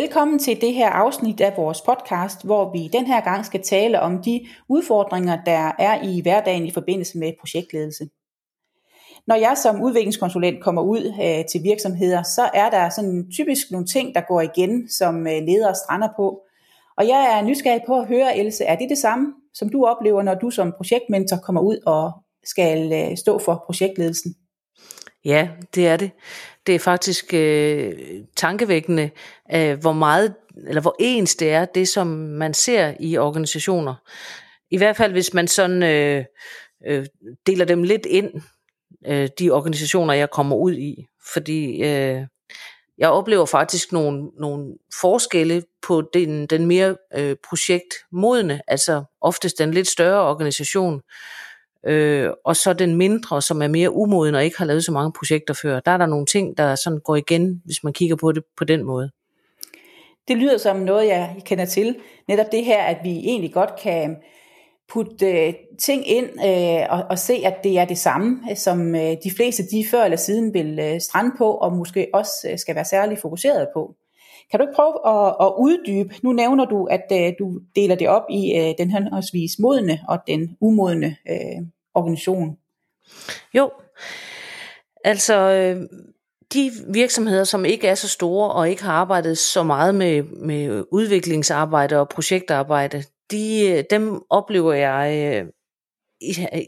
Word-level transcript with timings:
Velkommen 0.00 0.38
til 0.38 0.60
det 0.60 0.74
her 0.74 0.88
afsnit 0.90 1.40
af 1.40 1.54
vores 1.56 1.80
podcast, 1.80 2.44
hvor 2.44 2.72
vi 2.72 2.88
den 2.92 3.06
her 3.06 3.20
gang 3.20 3.46
skal 3.46 3.62
tale 3.62 4.00
om 4.00 4.22
de 4.22 4.46
udfordringer, 4.68 5.44
der 5.44 5.72
er 5.78 6.02
i 6.02 6.20
hverdagen 6.20 6.66
i 6.66 6.70
forbindelse 6.70 7.18
med 7.18 7.32
projektledelse. 7.40 8.08
Når 9.26 9.34
jeg 9.34 9.56
som 9.62 9.82
udviklingskonsulent 9.82 10.62
kommer 10.62 10.82
ud 10.82 11.12
øh, 11.22 11.44
til 11.52 11.62
virksomheder, 11.62 12.22
så 12.22 12.50
er 12.54 12.70
der 12.70 12.88
sådan 12.88 13.30
typisk 13.30 13.70
nogle 13.70 13.86
ting, 13.86 14.14
der 14.14 14.20
går 14.20 14.40
igen, 14.40 14.88
som 14.88 15.26
øh, 15.26 15.42
ledere 15.42 15.74
strander 15.74 16.08
på. 16.16 16.40
Og 16.96 17.08
jeg 17.08 17.38
er 17.38 17.44
nysgerrig 17.44 17.80
på 17.86 17.98
at 18.00 18.08
høre, 18.08 18.38
Else, 18.38 18.64
er 18.64 18.76
det 18.76 18.90
det 18.90 18.98
samme, 18.98 19.26
som 19.52 19.68
du 19.68 19.86
oplever, 19.86 20.22
når 20.22 20.34
du 20.34 20.50
som 20.50 20.74
projektmentor 20.76 21.36
kommer 21.36 21.60
ud 21.60 21.78
og 21.86 22.12
skal 22.44 22.92
øh, 22.92 23.16
stå 23.16 23.38
for 23.38 23.62
projektledelsen? 23.66 24.34
Ja, 25.24 25.48
det 25.74 25.86
er 25.86 25.96
det. 25.96 26.10
Det 26.66 26.74
er 26.74 26.78
faktisk 26.78 27.34
øh, 27.34 27.92
tankevækkende, 28.36 29.10
øh, 29.54 29.80
hvor 29.80 29.92
meget 29.92 30.34
eller 30.66 30.80
hvor 30.82 30.96
ens 30.98 31.36
det 31.36 31.52
er, 31.52 31.64
det 31.64 31.88
som 31.88 32.06
man 32.06 32.54
ser 32.54 32.94
i 33.00 33.16
organisationer. 33.16 33.94
I 34.70 34.76
hvert 34.76 34.96
fald 34.96 35.12
hvis 35.12 35.34
man 35.34 35.48
sådan 35.48 35.82
øh, 35.82 36.24
øh, 36.86 37.06
deler 37.46 37.64
dem 37.64 37.82
lidt 37.82 38.06
ind, 38.06 38.30
øh, 39.06 39.28
de 39.38 39.50
organisationer 39.50 40.14
jeg 40.14 40.30
kommer 40.30 40.56
ud 40.56 40.74
i. 40.74 41.06
Fordi 41.32 41.82
øh, 41.82 42.22
jeg 42.98 43.08
oplever 43.08 43.46
faktisk 43.46 43.92
nogle, 43.92 44.30
nogle 44.40 44.74
forskelle 45.00 45.62
på 45.82 46.02
den, 46.14 46.46
den 46.46 46.66
mere 46.66 46.96
øh, 47.14 47.36
projektmodne, 47.48 48.60
altså 48.68 49.04
oftest 49.20 49.58
den 49.58 49.70
lidt 49.70 49.88
større 49.88 50.28
organisation, 50.28 51.00
øh, 51.86 52.30
og 52.44 52.56
så 52.56 52.72
den 52.72 52.96
mindre, 52.96 53.42
som 53.42 53.62
er 53.62 53.68
mere 53.68 53.92
umoden 53.92 54.34
og 54.34 54.44
ikke 54.44 54.58
har 54.58 54.64
lavet 54.64 54.84
så 54.84 54.92
mange 54.92 55.12
projekter 55.12 55.54
før. 55.54 55.80
Der 55.80 55.90
er 55.90 55.96
der 55.96 56.06
nogle 56.06 56.26
ting, 56.26 56.58
der 56.58 56.74
sådan 56.74 57.00
går 57.00 57.16
igen, 57.16 57.62
hvis 57.64 57.84
man 57.84 57.92
kigger 57.92 58.16
på 58.16 58.32
det 58.32 58.42
på 58.56 58.64
den 58.64 58.84
måde. 58.84 59.10
Det 60.28 60.36
lyder 60.36 60.58
som 60.58 60.76
noget, 60.76 61.06
jeg 61.06 61.36
kender 61.44 61.64
til. 61.64 61.96
Netop 62.28 62.52
det 62.52 62.64
her, 62.64 62.82
at 62.82 62.96
vi 63.02 63.10
egentlig 63.10 63.52
godt 63.52 63.70
kan 63.82 64.16
putte 64.88 65.46
øh, 65.46 65.54
ting 65.78 66.08
ind 66.08 66.26
øh, 66.46 66.86
og, 66.90 67.04
og 67.10 67.18
se, 67.18 67.34
at 67.44 67.64
det 67.64 67.78
er 67.78 67.84
det 67.84 67.98
samme, 67.98 68.40
øh, 68.50 68.56
som 68.56 68.94
øh, 68.94 69.16
de 69.24 69.30
fleste 69.36 69.62
de 69.62 69.84
før 69.90 70.04
eller 70.04 70.16
siden 70.16 70.54
vil 70.54 70.78
øh, 70.78 71.00
strande 71.00 71.34
på, 71.38 71.50
og 71.50 71.72
måske 71.72 72.08
også 72.14 72.48
øh, 72.50 72.58
skal 72.58 72.74
være 72.74 72.84
særligt 72.84 73.20
fokuseret 73.20 73.68
på. 73.74 73.94
Kan 74.50 74.60
du 74.60 74.66
ikke 74.66 74.76
prøve 74.76 75.08
at, 75.14 75.34
at 75.40 75.52
uddybe? 75.58 76.14
Nu 76.22 76.32
nævner 76.32 76.64
du, 76.64 76.84
at 76.84 77.12
øh, 77.12 77.32
du 77.38 77.60
deler 77.76 77.94
det 77.94 78.08
op 78.08 78.22
i 78.30 78.54
øh, 78.58 78.74
den 78.78 78.90
henholdsvis 78.90 79.58
modne 79.58 79.98
og 80.08 80.18
den 80.26 80.56
umodne 80.60 81.16
øh, 81.30 81.66
organisation. 81.94 82.56
Jo, 83.54 83.70
altså 85.04 85.34
øh, 85.34 85.82
de 86.52 86.70
virksomheder, 86.88 87.44
som 87.44 87.64
ikke 87.64 87.88
er 87.88 87.94
så 87.94 88.08
store 88.08 88.52
og 88.52 88.70
ikke 88.70 88.82
har 88.82 88.92
arbejdet 88.92 89.38
så 89.38 89.62
meget 89.62 89.94
med, 89.94 90.22
med 90.22 90.84
udviklingsarbejde 90.92 92.00
og 92.00 92.08
projektarbejde, 92.08 93.04
de, 93.30 93.68
øh, 93.68 93.84
dem 93.90 94.22
oplever 94.30 94.72
jeg 94.72 95.34
øh, 95.34 95.46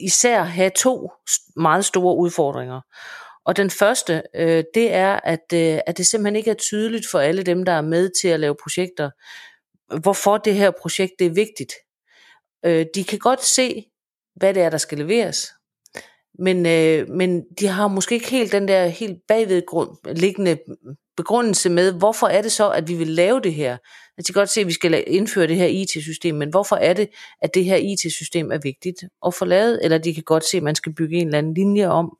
især 0.00 0.42
have 0.42 0.70
to 0.70 1.10
meget 1.56 1.84
store 1.84 2.16
udfordringer. 2.16 2.80
Og 3.46 3.56
den 3.56 3.70
første, 3.70 4.22
øh, 4.34 4.64
det 4.74 4.92
er, 4.94 5.20
at, 5.24 5.52
øh, 5.54 5.78
at 5.86 5.98
det 5.98 6.06
simpelthen 6.06 6.36
ikke 6.36 6.50
er 6.50 6.54
tydeligt 6.54 7.06
for 7.10 7.18
alle 7.18 7.42
dem, 7.42 7.64
der 7.64 7.72
er 7.72 7.80
med 7.80 8.10
til 8.20 8.28
at 8.28 8.40
lave 8.40 8.56
projekter, 8.62 9.10
hvorfor 10.00 10.38
det 10.38 10.54
her 10.54 10.70
projekt 10.82 11.12
det 11.18 11.26
er 11.26 11.34
vigtigt. 11.34 11.72
Øh, 12.64 12.86
de 12.94 13.04
kan 13.04 13.18
godt 13.18 13.44
se, 13.44 13.84
hvad 14.36 14.54
det 14.54 14.62
er, 14.62 14.70
der 14.70 14.78
skal 14.78 14.98
leveres, 14.98 15.52
men, 16.38 16.66
øh, 16.66 17.08
men 17.08 17.44
de 17.60 17.66
har 17.66 17.88
måske 17.88 18.14
ikke 18.14 18.30
helt 18.30 18.52
den 18.52 18.68
der 18.68 18.86
helt 18.86 19.18
bagvedliggende 19.28 20.58
begrundelse 21.16 21.70
med, 21.70 21.92
hvorfor 21.92 22.26
er 22.26 22.42
det 22.42 22.52
så, 22.52 22.70
at 22.70 22.88
vi 22.88 22.94
vil 22.94 23.08
lave 23.08 23.40
det 23.40 23.54
her. 23.54 23.76
At 24.18 24.26
de 24.26 24.32
kan 24.32 24.40
godt 24.40 24.50
se, 24.50 24.60
at 24.60 24.66
vi 24.66 24.72
skal 24.72 25.04
indføre 25.06 25.46
det 25.46 25.56
her 25.56 25.66
IT-system, 25.66 26.34
men 26.34 26.50
hvorfor 26.50 26.76
er 26.76 26.92
det, 26.92 27.08
at 27.42 27.54
det 27.54 27.64
her 27.64 27.76
IT-system 27.76 28.52
er 28.52 28.58
vigtigt 28.58 29.04
at 29.26 29.34
få 29.34 29.44
lavet? 29.44 29.80
Eller 29.82 29.98
de 29.98 30.14
kan 30.14 30.22
godt 30.22 30.44
se, 30.44 30.56
at 30.56 30.62
man 30.62 30.74
skal 30.74 30.94
bygge 30.94 31.16
en 31.16 31.26
eller 31.26 31.38
anden 31.38 31.54
linje 31.54 31.86
om 31.86 32.16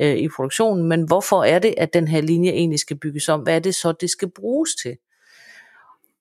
øh, 0.00 0.16
i 0.16 0.28
produktionen, 0.28 0.88
men 0.88 1.02
hvorfor 1.02 1.44
er 1.44 1.58
det, 1.58 1.74
at 1.76 1.94
den 1.94 2.08
her 2.08 2.20
linje 2.20 2.50
egentlig 2.50 2.80
skal 2.80 2.98
bygges 2.98 3.28
om? 3.28 3.40
Hvad 3.40 3.54
er 3.54 3.58
det 3.58 3.74
så, 3.74 3.92
det 3.92 4.10
skal 4.10 4.30
bruges 4.30 4.74
til? 4.82 4.96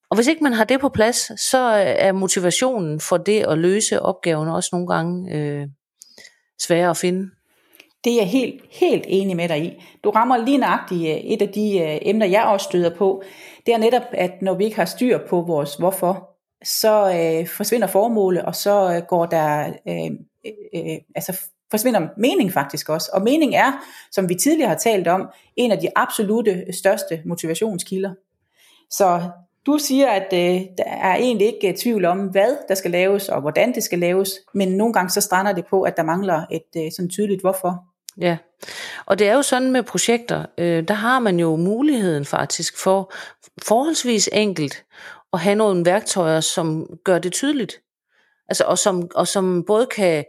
Og 0.09 0.17
hvis 0.17 0.27
ikke 0.27 0.43
man 0.43 0.53
har 0.53 0.63
det 0.63 0.79
på 0.79 0.89
plads, 0.89 1.41
så 1.41 1.77
øh, 1.77 1.95
er 2.07 2.11
motivationen 2.11 2.99
for 2.99 3.17
det 3.17 3.45
at 3.47 3.57
løse 3.57 4.01
opgaven 4.01 4.49
også 4.49 4.69
nogle 4.71 4.87
gange 4.87 5.35
øh, 5.35 5.67
sværere 6.61 6.89
at 6.89 6.97
finde. 6.97 7.29
Det 8.03 8.13
er 8.13 8.17
jeg 8.17 8.27
helt, 8.27 8.61
helt 8.71 9.05
enig 9.07 9.35
med 9.35 9.49
dig 9.49 9.65
i. 9.65 9.83
Du 10.03 10.09
rammer 10.09 10.37
lige 10.37 10.57
nøjagtigt 10.57 11.01
øh, 11.01 11.15
et 11.15 11.41
af 11.41 11.49
de 11.49 11.79
øh, 11.79 11.97
emner, 12.01 12.25
jeg 12.25 12.43
også 12.43 12.63
støder 12.63 12.95
på. 12.95 13.23
Det 13.65 13.73
er 13.73 13.77
netop, 13.77 14.03
at 14.11 14.31
når 14.41 14.53
vi 14.53 14.63
ikke 14.63 14.77
har 14.77 14.85
styr 14.85 15.19
på 15.29 15.41
vores 15.41 15.75
hvorfor, 15.75 16.29
så 16.63 17.07
øh, 17.09 17.47
forsvinder 17.47 17.87
formålet, 17.87 18.41
og 18.41 18.55
så 18.55 18.93
øh, 18.93 19.01
går 19.07 19.25
der, 19.25 19.73
øh, 19.87 20.11
øh, 20.75 20.97
altså 21.15 21.39
forsvinder 21.71 22.07
mening 22.17 22.53
faktisk 22.53 22.89
også. 22.89 23.09
Og 23.13 23.21
mening 23.21 23.55
er, 23.55 23.71
som 24.11 24.29
vi 24.29 24.35
tidligere 24.35 24.69
har 24.69 24.77
talt 24.77 25.07
om, 25.07 25.29
en 25.55 25.71
af 25.71 25.79
de 25.79 25.89
absolute 25.95 26.73
største 26.73 27.21
motivationskilder. 27.25 28.13
Så 28.91 29.29
du 29.67 29.77
siger, 29.77 30.09
at 30.09 30.27
øh, 30.33 30.61
der 30.77 30.83
er 30.83 31.15
egentlig 31.15 31.47
ikke 31.47 31.67
øh, 31.67 31.77
tvivl 31.77 32.05
om, 32.05 32.19
hvad 32.19 32.57
der 32.67 32.75
skal 32.75 32.91
laves, 32.91 33.29
og 33.29 33.41
hvordan 33.41 33.75
det 33.75 33.83
skal 33.83 33.99
laves, 33.99 34.29
men 34.53 34.67
nogle 34.67 34.93
gange 34.93 35.09
så 35.09 35.21
strander 35.21 35.51
det 35.51 35.65
på, 35.65 35.81
at 35.81 35.97
der 35.97 36.03
mangler 36.03 36.45
et 36.51 36.85
øh, 36.85 36.91
sådan 36.91 37.09
tydeligt 37.09 37.41
hvorfor. 37.41 37.83
Ja, 38.21 38.37
og 39.05 39.19
det 39.19 39.27
er 39.27 39.33
jo 39.33 39.41
sådan 39.41 39.71
med 39.71 39.83
projekter, 39.83 40.45
øh, 40.57 40.87
der 40.87 40.93
har 40.93 41.19
man 41.19 41.39
jo 41.39 41.55
muligheden 41.55 42.25
faktisk 42.25 42.77
for 42.83 43.13
forholdsvis 43.63 44.29
enkelt 44.33 44.85
at 45.33 45.39
have 45.39 45.55
nogle 45.55 45.85
værktøjer, 45.85 46.39
som 46.39 46.87
gør 47.03 47.19
det 47.19 47.33
tydeligt. 47.33 47.81
Altså, 48.49 48.63
og, 48.63 48.77
som, 48.77 49.09
og 49.15 49.27
som 49.27 49.63
både 49.63 49.85
kan 49.85 50.25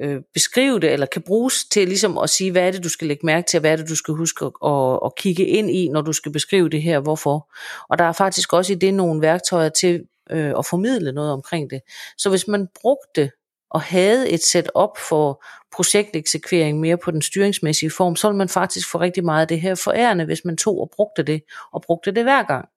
øh, 0.00 0.20
beskrive 0.34 0.80
det, 0.80 0.92
eller 0.92 1.06
kan 1.06 1.22
bruges 1.22 1.64
til 1.64 1.88
ligesom 1.88 2.18
at 2.18 2.30
sige, 2.30 2.50
hvad 2.50 2.66
er 2.66 2.70
det, 2.70 2.84
du 2.84 2.88
skal 2.88 3.08
lægge 3.08 3.26
mærke 3.26 3.46
til, 3.46 3.58
og 3.58 3.60
hvad 3.60 3.72
er 3.72 3.76
det, 3.76 3.88
du 3.88 3.96
skal 3.96 4.14
huske 4.14 4.44
at, 4.44 4.52
at, 4.66 4.98
at 5.04 5.14
kigge 5.16 5.46
ind 5.46 5.70
i, 5.70 5.88
når 5.88 6.00
du 6.00 6.12
skal 6.12 6.32
beskrive 6.32 6.68
det 6.68 6.82
her, 6.82 7.00
hvorfor. 7.00 7.52
Og 7.88 7.98
der 7.98 8.04
er 8.04 8.12
faktisk 8.12 8.52
også 8.52 8.72
i 8.72 8.76
det 8.76 8.94
nogle 8.94 9.20
værktøjer 9.20 9.68
til 9.68 10.02
øh, 10.30 10.54
at 10.58 10.66
formidle 10.66 11.12
noget 11.12 11.32
omkring 11.32 11.70
det. 11.70 11.80
Så 12.18 12.30
hvis 12.30 12.48
man 12.48 12.68
brugte 12.80 13.30
og 13.70 13.80
havde 13.80 14.30
et 14.30 14.42
setup 14.42 14.98
for 15.08 15.44
projekteksekvering 15.72 16.80
mere 16.80 16.96
på 16.96 17.10
den 17.10 17.22
styringsmæssige 17.22 17.90
form, 17.90 18.16
så 18.16 18.28
ville 18.28 18.38
man 18.38 18.48
faktisk 18.48 18.90
få 18.90 19.00
rigtig 19.00 19.24
meget 19.24 19.40
af 19.40 19.48
det 19.48 19.60
her 19.60 19.74
forærende, 19.74 20.24
hvis 20.24 20.44
man 20.44 20.56
tog 20.56 20.80
og 20.80 20.90
brugte 20.96 21.22
det, 21.22 21.42
og 21.72 21.82
brugte 21.82 22.12
det 22.12 22.22
hver 22.22 22.42
gang. 22.42 22.68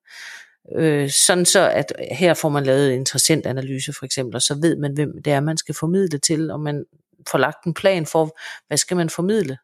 Øh, 0.76 1.10
sådan 1.10 1.44
så, 1.44 1.70
at 1.70 1.92
her 2.12 2.34
får 2.34 2.48
man 2.48 2.64
lavet 2.64 2.92
en 2.92 2.98
interessant 2.98 3.46
analyse 3.46 3.92
for 3.92 4.04
eksempel, 4.04 4.36
og 4.36 4.42
så 4.42 4.58
ved 4.60 4.76
man, 4.76 4.94
hvem 4.94 5.22
det 5.22 5.32
er, 5.32 5.40
man 5.40 5.56
skal 5.56 5.74
formidle 5.74 6.18
til, 6.18 6.50
og 6.50 6.60
man 6.60 6.84
får 7.30 7.38
lagt 7.38 7.64
en 7.64 7.74
plan 7.74 8.06
for, 8.06 8.38
hvad 8.66 8.76
skal 8.76 8.96
man 8.96 9.10
formidle. 9.10 9.58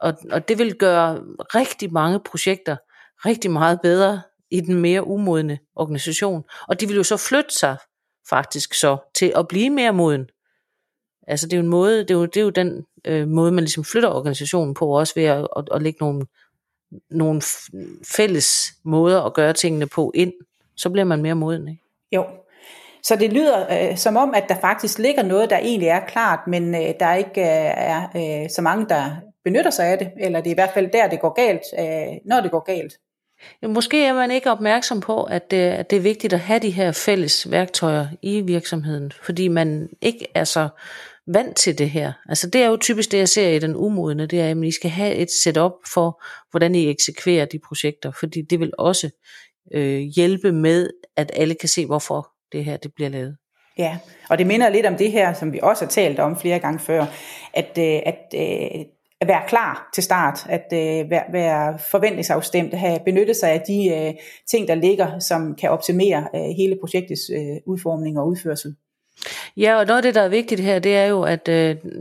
Og, 0.00 0.14
og 0.30 0.48
det 0.48 0.58
vil 0.58 0.74
gøre 0.74 1.22
rigtig 1.54 1.92
mange 1.92 2.20
projekter 2.20 2.76
rigtig 3.24 3.50
meget 3.50 3.80
bedre 3.82 4.22
i 4.50 4.60
den 4.60 4.74
mere 4.74 5.06
umodne 5.06 5.58
organisation. 5.76 6.44
Og 6.68 6.80
de 6.80 6.86
vil 6.86 6.96
jo 6.96 7.02
så 7.02 7.16
flytte 7.16 7.54
sig 7.54 7.76
faktisk 8.28 8.74
så 8.74 8.96
til 9.14 9.32
at 9.36 9.48
blive 9.48 9.70
mere 9.70 9.92
moden. 9.92 10.28
Altså 11.26 11.46
det 11.46 11.52
er 11.52 11.56
jo 11.56 11.62
en 11.62 11.68
måde, 11.68 11.98
det 11.98 12.10
er 12.10 12.14
jo, 12.14 12.26
det 12.26 12.36
er 12.36 12.44
jo 12.44 12.50
den 12.50 12.86
øh, 13.04 13.28
måde, 13.28 13.52
man 13.52 13.64
ligesom 13.64 13.84
flytter 13.84 14.08
organisationen 14.08 14.74
på, 14.74 14.98
også 14.98 15.14
ved 15.16 15.24
at, 15.24 15.48
at, 15.56 15.68
at 15.72 15.82
lægge 15.82 15.98
nogle, 16.00 16.26
nogle 17.10 17.42
fælles 18.04 18.72
måder 18.82 19.22
at 19.22 19.34
gøre 19.34 19.52
tingene 19.52 19.86
på 19.86 20.12
ind. 20.14 20.32
Så 20.76 20.90
bliver 20.90 21.04
man 21.04 21.22
mere 21.22 21.34
moden, 21.34 21.68
ikke? 21.68 21.82
Jo, 22.12 22.26
så 23.06 23.16
det 23.16 23.32
lyder 23.32 23.90
øh, 23.90 23.96
som 23.96 24.16
om, 24.16 24.34
at 24.34 24.44
der 24.48 24.60
faktisk 24.60 24.98
ligger 24.98 25.22
noget, 25.22 25.50
der 25.50 25.58
egentlig 25.58 25.88
er 25.88 26.00
klart, 26.00 26.38
men 26.46 26.74
øh, 26.74 26.94
der 27.00 27.14
ikke 27.14 27.40
øh, 27.40 27.72
er 27.76 28.02
øh, 28.16 28.50
så 28.50 28.62
mange, 28.62 28.86
der 28.88 29.10
benytter 29.44 29.70
sig 29.70 29.86
af 29.86 29.98
det, 29.98 30.10
eller 30.20 30.40
det 30.40 30.46
er 30.46 30.54
i 30.54 30.54
hvert 30.54 30.74
fald 30.74 30.90
der, 30.92 31.08
det 31.08 31.20
går 31.20 31.32
galt, 31.34 31.62
øh, 31.78 32.16
når 32.24 32.40
det 32.40 32.50
går 32.50 32.64
galt. 32.64 32.92
Jo, 33.62 33.68
måske 33.68 34.04
er 34.04 34.14
man 34.14 34.30
ikke 34.30 34.50
opmærksom 34.50 35.00
på, 35.00 35.22
at 35.22 35.50
det, 35.50 35.56
at 35.56 35.90
det 35.90 35.96
er 35.96 36.00
vigtigt 36.00 36.32
at 36.32 36.40
have 36.40 36.58
de 36.58 36.70
her 36.70 36.92
fælles 36.92 37.50
værktøjer 37.50 38.06
i 38.22 38.40
virksomheden, 38.40 39.12
fordi 39.22 39.48
man 39.48 39.88
ikke 40.00 40.26
er 40.34 40.44
så 40.44 40.68
vant 41.26 41.56
til 41.56 41.78
det 41.78 41.90
her. 41.90 42.12
Altså 42.28 42.50
det 42.50 42.62
er 42.62 42.66
jo 42.66 42.76
typisk 42.76 43.12
det, 43.12 43.18
jeg 43.18 43.28
ser 43.28 43.48
i 43.48 43.58
den 43.58 43.76
umodne, 43.76 44.26
det 44.26 44.40
er, 44.40 44.50
at 44.50 44.64
I 44.64 44.72
skal 44.72 44.90
have 44.90 45.14
et 45.14 45.30
setup 45.42 45.72
for, 45.94 46.22
hvordan 46.50 46.74
I 46.74 46.88
eksekverer 46.88 47.44
de 47.44 47.58
projekter, 47.68 48.12
fordi 48.20 48.42
det 48.42 48.60
vil 48.60 48.72
også 48.78 49.10
øh, 49.74 49.98
hjælpe 49.98 50.52
med, 50.52 50.90
at 51.16 51.30
alle 51.34 51.54
kan 51.54 51.68
se, 51.68 51.86
hvorfor 51.86 52.35
det 52.52 52.64
her 52.64 52.76
det 52.76 52.94
bliver 52.94 53.08
lavet. 53.08 53.36
Ja, 53.78 53.98
og 54.30 54.38
det 54.38 54.46
minder 54.46 54.68
lidt 54.68 54.86
om 54.86 54.96
det 54.96 55.12
her, 55.12 55.32
som 55.32 55.52
vi 55.52 55.60
også 55.62 55.84
har 55.84 55.90
talt 55.90 56.18
om 56.18 56.38
flere 56.38 56.58
gange 56.58 56.78
før, 56.78 57.06
at, 57.54 57.78
øh, 57.78 58.00
at, 58.06 58.18
øh, 58.34 58.84
at 59.20 59.28
være 59.28 59.42
klar 59.48 59.90
til 59.94 60.02
start, 60.02 60.46
at 60.48 60.66
øh, 60.72 61.10
være, 61.10 61.24
være 61.32 61.78
forventningsafstemt, 61.90 62.74
have 62.74 63.00
benyttet 63.04 63.36
sig 63.36 63.50
af 63.50 63.62
de 63.68 64.14
ting, 64.50 64.68
der 64.68 64.74
ligger, 64.74 65.18
som 65.18 65.54
kan 65.54 65.70
optimere 65.70 66.28
hele 66.56 66.76
projektets 66.80 67.30
udformning 67.66 68.18
og 68.18 68.28
udførsel. 68.28 68.74
Ja, 69.56 69.76
og 69.76 69.86
noget 69.86 69.98
af 69.98 70.02
det, 70.02 70.14
der 70.14 70.20
er 70.20 70.28
vigtigt 70.28 70.60
her, 70.60 70.78
det 70.78 70.96
er 70.96 71.06
jo, 71.06 71.22
at 71.22 71.46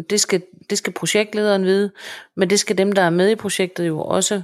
det, 0.10 0.20
skal, 0.20 0.42
det 0.70 0.78
skal 0.78 0.94
projektlederen 0.94 1.64
vide, 1.64 1.92
men 2.36 2.50
det 2.50 2.60
skal 2.60 2.78
dem, 2.78 2.92
der 2.92 3.02
er 3.02 3.10
med 3.10 3.30
i 3.30 3.36
projektet 3.36 3.88
jo 3.88 4.02
også 4.02 4.42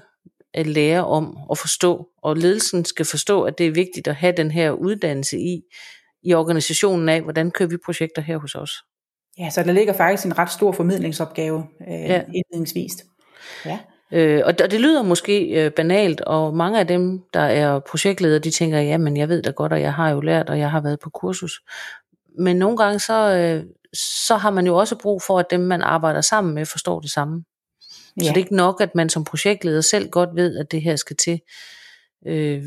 at 0.54 0.68
lære 0.68 1.06
om 1.06 1.38
og 1.50 1.58
forstå, 1.58 2.08
og 2.24 2.38
ledelsen 2.38 2.86
skal 2.86 3.06
forstå, 3.06 3.42
at 3.42 3.58
det 3.58 3.68
er 3.68 3.72
vigtigt 3.72 4.08
at 4.08 4.16
have 4.16 4.34
den 4.38 4.52
her 4.52 4.72
uddannelse 4.72 5.38
i, 5.38 5.62
i 6.24 6.34
organisationen 6.34 7.10
af, 7.10 7.22
hvordan 7.22 7.52
kører 7.52 7.70
vi 7.70 7.78
projekter 7.86 8.22
her 8.22 8.38
hos 8.38 8.56
os. 8.56 8.72
Ja, 9.40 9.50
så 9.50 9.64
der 9.64 9.72
ligger 9.72 9.94
faktisk 9.94 10.26
en 10.26 10.38
ret 10.38 10.52
stor 10.52 10.72
formidlingsopgave 10.72 11.64
øh, 11.88 11.94
ja. 11.94 12.24
indledningsvis. 12.34 12.92
Ja. 13.66 13.80
Øh, 14.12 14.42
og 14.46 14.60
det 14.60 14.82
lyder 14.82 15.02
måske 15.02 15.44
øh, 15.44 15.72
banalt, 15.72 16.22
og 16.22 16.56
mange 16.56 16.80
af 16.80 16.88
dem, 16.88 17.22
der 17.34 17.40
er 17.40 17.80
projektledere, 17.80 18.40
de 18.40 18.52
tænker, 18.52 18.80
ja, 18.80 18.98
men 18.98 19.18
jeg 19.18 19.30
ved 19.30 19.42
da 19.42 19.52
godt, 19.52 19.74
og 19.74 19.82
jeg 19.82 19.94
har 19.94 20.10
jo 20.10 20.22
lært, 20.22 20.50
og 20.50 20.60
jeg 20.60 20.72
har 20.72 20.82
været 20.82 21.00
på 21.00 21.10
kursus. 21.10 21.62
Men 22.40 22.56
nogle 22.56 22.78
gange, 22.78 23.00
så, 23.00 23.36
øh, 23.36 23.64
så 24.26 24.36
har 24.36 24.50
man 24.50 24.66
jo 24.66 24.76
også 24.76 24.98
brug 24.98 25.22
for, 25.22 25.40
at 25.40 25.46
dem, 25.52 25.60
man 25.60 25.82
arbejder 25.82 26.22
sammen 26.22 26.54
med, 26.56 26.66
forstår 26.66 27.00
det 27.00 27.12
samme. 27.12 27.44
Ja. 28.18 28.24
Så 28.24 28.30
det 28.30 28.38
er 28.38 28.44
ikke 28.44 28.56
nok, 28.56 28.82
at 28.82 28.96
man 28.96 29.10
som 29.10 29.24
projektleder 29.24 29.82
selv 29.82 30.10
godt 30.10 30.30
ved, 30.36 30.58
at 30.58 30.72
det 30.72 30.82
her 30.82 30.96
skal 30.96 31.16
til. 31.18 31.42
Øh, 32.28 32.64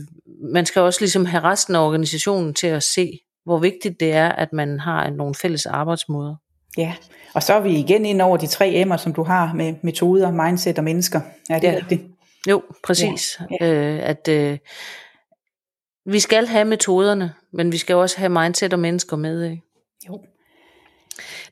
man 0.52 0.66
skal 0.66 0.82
også 0.82 1.00
ligesom 1.00 1.24
have 1.24 1.42
resten 1.42 1.74
af 1.74 1.86
organisationen 1.86 2.54
til 2.54 2.66
at 2.66 2.82
se, 2.82 3.20
hvor 3.44 3.58
vigtigt 3.58 4.00
det 4.00 4.12
er, 4.12 4.28
at 4.28 4.52
man 4.52 4.80
har 4.80 5.10
nogle 5.10 5.34
fælles 5.34 5.66
arbejdsmåder. 5.66 6.34
Ja, 6.76 6.94
og 7.34 7.42
så 7.42 7.54
er 7.54 7.60
vi 7.60 7.78
igen 7.78 8.06
ind 8.06 8.22
over 8.22 8.36
de 8.36 8.46
tre 8.46 8.84
M'er, 8.86 8.96
som 8.96 9.14
du 9.14 9.22
har 9.22 9.52
med 9.52 9.74
metoder, 9.82 10.30
mindset 10.30 10.78
og 10.78 10.84
mennesker. 10.84 11.20
Er 11.50 11.58
det 11.58 11.68
ja. 11.68 11.74
rigtigt? 11.76 12.02
Jo, 12.48 12.62
præcis. 12.84 13.40
Ja. 13.60 13.66
Ja. 13.66 13.72
Øh, 13.72 14.08
at 14.08 14.28
øh, 14.28 14.58
vi 16.06 16.20
skal 16.20 16.46
have 16.46 16.64
metoderne, 16.64 17.34
men 17.52 17.72
vi 17.72 17.78
skal 17.78 17.96
også 17.96 18.18
have 18.18 18.28
mindset 18.28 18.72
og 18.72 18.78
mennesker 18.78 19.16
med. 19.16 19.44
Ikke? 19.44 19.62
Jo. 20.08 20.20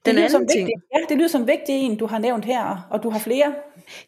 Den 0.07 0.17
det 0.17 0.23
anden 0.23 0.49
ting. 0.49 0.67
Vigtigt. 0.67 0.83
Ja, 0.95 0.99
det 1.09 1.17
lyder 1.17 1.29
som 1.29 1.47
vigtig 1.47 1.75
en, 1.75 1.97
du 1.97 2.07
har 2.07 2.19
nævnt 2.19 2.45
her, 2.45 2.89
og 2.91 3.03
du 3.03 3.11
har 3.11 3.19
flere. 3.19 3.55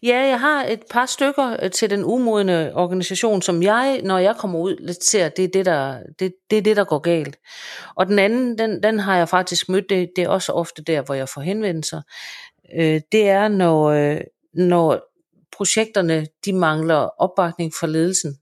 Ja, 0.02 0.18
jeg 0.18 0.40
har 0.40 0.64
et 0.64 0.82
par 0.90 1.06
stykker 1.06 1.56
øh, 1.62 1.70
til 1.70 1.90
den 1.90 2.04
umodne 2.04 2.74
organisation, 2.74 3.42
som 3.42 3.62
jeg, 3.62 4.00
når 4.04 4.18
jeg 4.18 4.36
kommer 4.36 4.58
ud, 4.58 4.94
ser, 5.00 5.28
det 5.28 5.44
er 5.44 5.48
det, 5.48 5.66
der, 5.66 5.98
det, 6.18 6.34
det, 6.50 6.58
er 6.58 6.62
det, 6.62 6.76
der 6.76 6.84
går 6.84 6.98
galt. 6.98 7.38
Og 7.94 8.06
den 8.06 8.18
anden, 8.18 8.58
den, 8.58 8.82
den 8.82 8.98
har 8.98 9.16
jeg 9.16 9.28
faktisk 9.28 9.68
mødt, 9.68 9.84
det, 9.88 10.10
det 10.16 10.24
er 10.24 10.28
også 10.28 10.52
ofte 10.52 10.82
der, 10.82 11.02
hvor 11.02 11.14
jeg 11.14 11.28
får 11.28 11.40
henvendelser. 11.40 12.02
Øh, 12.76 13.00
det 13.12 13.28
er, 13.28 13.48
når, 13.48 13.84
øh, 13.84 14.20
når 14.54 15.00
projekterne, 15.56 16.26
de 16.44 16.52
mangler 16.52 17.08
opbakning 17.18 17.72
fra 17.80 17.86
ledelsen. 17.86 18.36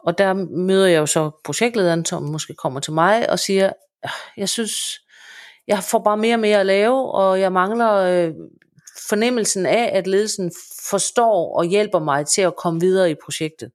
Og 0.00 0.18
der 0.18 0.32
møder 0.56 0.86
jeg 0.86 0.98
jo 0.98 1.06
så 1.06 1.30
projektlederen, 1.44 2.04
som 2.04 2.22
måske 2.22 2.54
kommer 2.54 2.80
til 2.80 2.92
mig 2.92 3.30
og 3.30 3.38
siger, 3.38 3.70
ah, 4.02 4.10
jeg 4.36 4.48
synes, 4.48 4.72
jeg 5.66 5.82
får 5.82 5.98
bare 5.98 6.16
mere 6.16 6.34
og 6.34 6.40
mere 6.40 6.60
at 6.60 6.66
lave, 6.66 7.12
og 7.12 7.40
jeg 7.40 7.52
mangler 7.52 7.92
øh, 7.92 8.34
fornemmelsen 9.12 9.66
af, 9.66 9.90
at 9.92 10.06
ledelsen 10.06 10.52
forstår 10.90 11.56
og 11.58 11.64
hjælper 11.64 11.98
mig 11.98 12.26
til 12.26 12.42
at 12.42 12.56
komme 12.56 12.80
videre 12.80 13.10
i 13.10 13.14
projektet. 13.24 13.70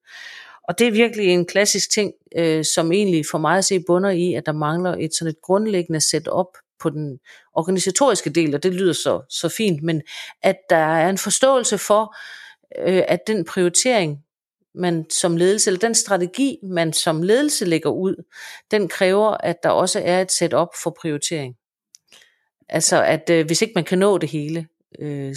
Og 0.67 0.79
det 0.79 0.87
er 0.87 0.91
virkelig 0.91 1.27
en 1.27 1.45
klassisk 1.45 1.91
ting, 1.91 2.13
øh, 2.37 2.65
som 2.65 2.91
egentlig 2.91 3.25
for 3.31 3.37
mig 3.37 3.57
at 3.57 3.65
se 3.65 3.79
bunder 3.87 4.09
i, 4.09 4.33
at 4.33 4.45
der 4.45 4.51
mangler 4.51 4.95
et 4.99 5.15
sådan 5.15 5.29
et 5.29 5.41
grundlæggende 5.41 6.01
setup 6.01 6.57
på 6.79 6.89
den 6.89 7.19
organisatoriske 7.53 8.29
del, 8.29 8.55
og 8.55 8.63
det 8.63 8.73
lyder 8.73 8.93
så, 8.93 9.21
så 9.29 9.49
fint, 9.49 9.83
men 9.83 10.01
at 10.43 10.57
der 10.69 10.75
er 10.75 11.09
en 11.09 11.17
forståelse 11.17 11.77
for, 11.77 12.15
øh, 12.79 13.03
at 13.07 13.19
den 13.27 13.45
prioritering, 13.45 14.17
man 14.75 15.05
som 15.09 15.37
ledelse, 15.37 15.69
eller 15.69 15.79
den 15.79 15.95
strategi, 15.95 16.57
man 16.63 16.93
som 16.93 17.21
ledelse 17.21 17.65
lægger 17.65 17.89
ud, 17.89 18.23
den 18.71 18.87
kræver, 18.87 19.37
at 19.39 19.63
der 19.63 19.69
også 19.69 20.01
er 20.03 20.21
et 20.21 20.31
setup 20.31 20.69
for 20.83 20.95
prioritering. 21.01 21.55
Altså, 22.69 23.03
at 23.03 23.29
øh, 23.29 23.45
hvis 23.45 23.61
ikke 23.61 23.73
man 23.75 23.83
kan 23.83 23.99
nå 23.99 24.17
det 24.17 24.29
hele, 24.29 24.67
øh, 24.99 25.35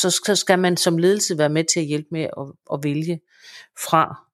så, 0.00 0.20
så 0.26 0.36
skal 0.36 0.58
man 0.58 0.76
som 0.76 0.98
ledelse 0.98 1.38
være 1.38 1.48
med 1.48 1.64
til 1.64 1.80
at 1.80 1.86
hjælpe 1.86 2.08
med 2.10 2.22
at, 2.22 2.46
at 2.72 2.78
vælge 2.82 3.20
fra. 3.84 4.26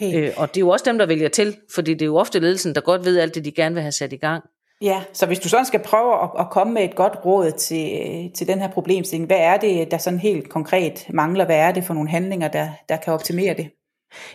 Okay. 0.00 0.28
Øh, 0.28 0.32
og 0.36 0.48
det 0.48 0.56
er 0.56 0.64
jo 0.64 0.68
også 0.68 0.84
dem, 0.84 0.98
der 0.98 1.06
vælger 1.06 1.28
til, 1.28 1.56
fordi 1.74 1.92
det 1.94 2.02
er 2.02 2.06
jo 2.06 2.16
ofte 2.16 2.38
ledelsen, 2.38 2.74
der 2.74 2.80
godt 2.80 3.04
ved 3.04 3.18
alt 3.18 3.34
det, 3.34 3.44
de 3.44 3.52
gerne 3.52 3.74
vil 3.74 3.82
have 3.82 3.92
sat 3.92 4.12
i 4.12 4.16
gang. 4.16 4.44
Ja, 4.80 5.02
så 5.12 5.26
hvis 5.26 5.38
du 5.38 5.48
sådan 5.48 5.66
skal 5.66 5.82
prøve 5.82 6.22
at, 6.22 6.30
at 6.38 6.50
komme 6.50 6.74
med 6.74 6.84
et 6.84 6.96
godt 6.96 7.24
råd 7.24 7.50
til, 7.50 8.30
til 8.34 8.48
den 8.48 8.60
her 8.60 8.68
problemstilling, 8.68 9.26
hvad 9.26 9.38
er 9.40 9.56
det, 9.56 9.90
der 9.90 9.98
sådan 9.98 10.18
helt 10.18 10.48
konkret 10.48 11.06
mangler? 11.10 11.44
Hvad 11.44 11.56
er 11.56 11.72
det 11.72 11.84
for 11.84 11.94
nogle 11.94 12.10
handlinger, 12.10 12.48
der, 12.48 12.68
der 12.88 12.96
kan 12.96 13.12
optimere 13.12 13.54
det? 13.54 13.70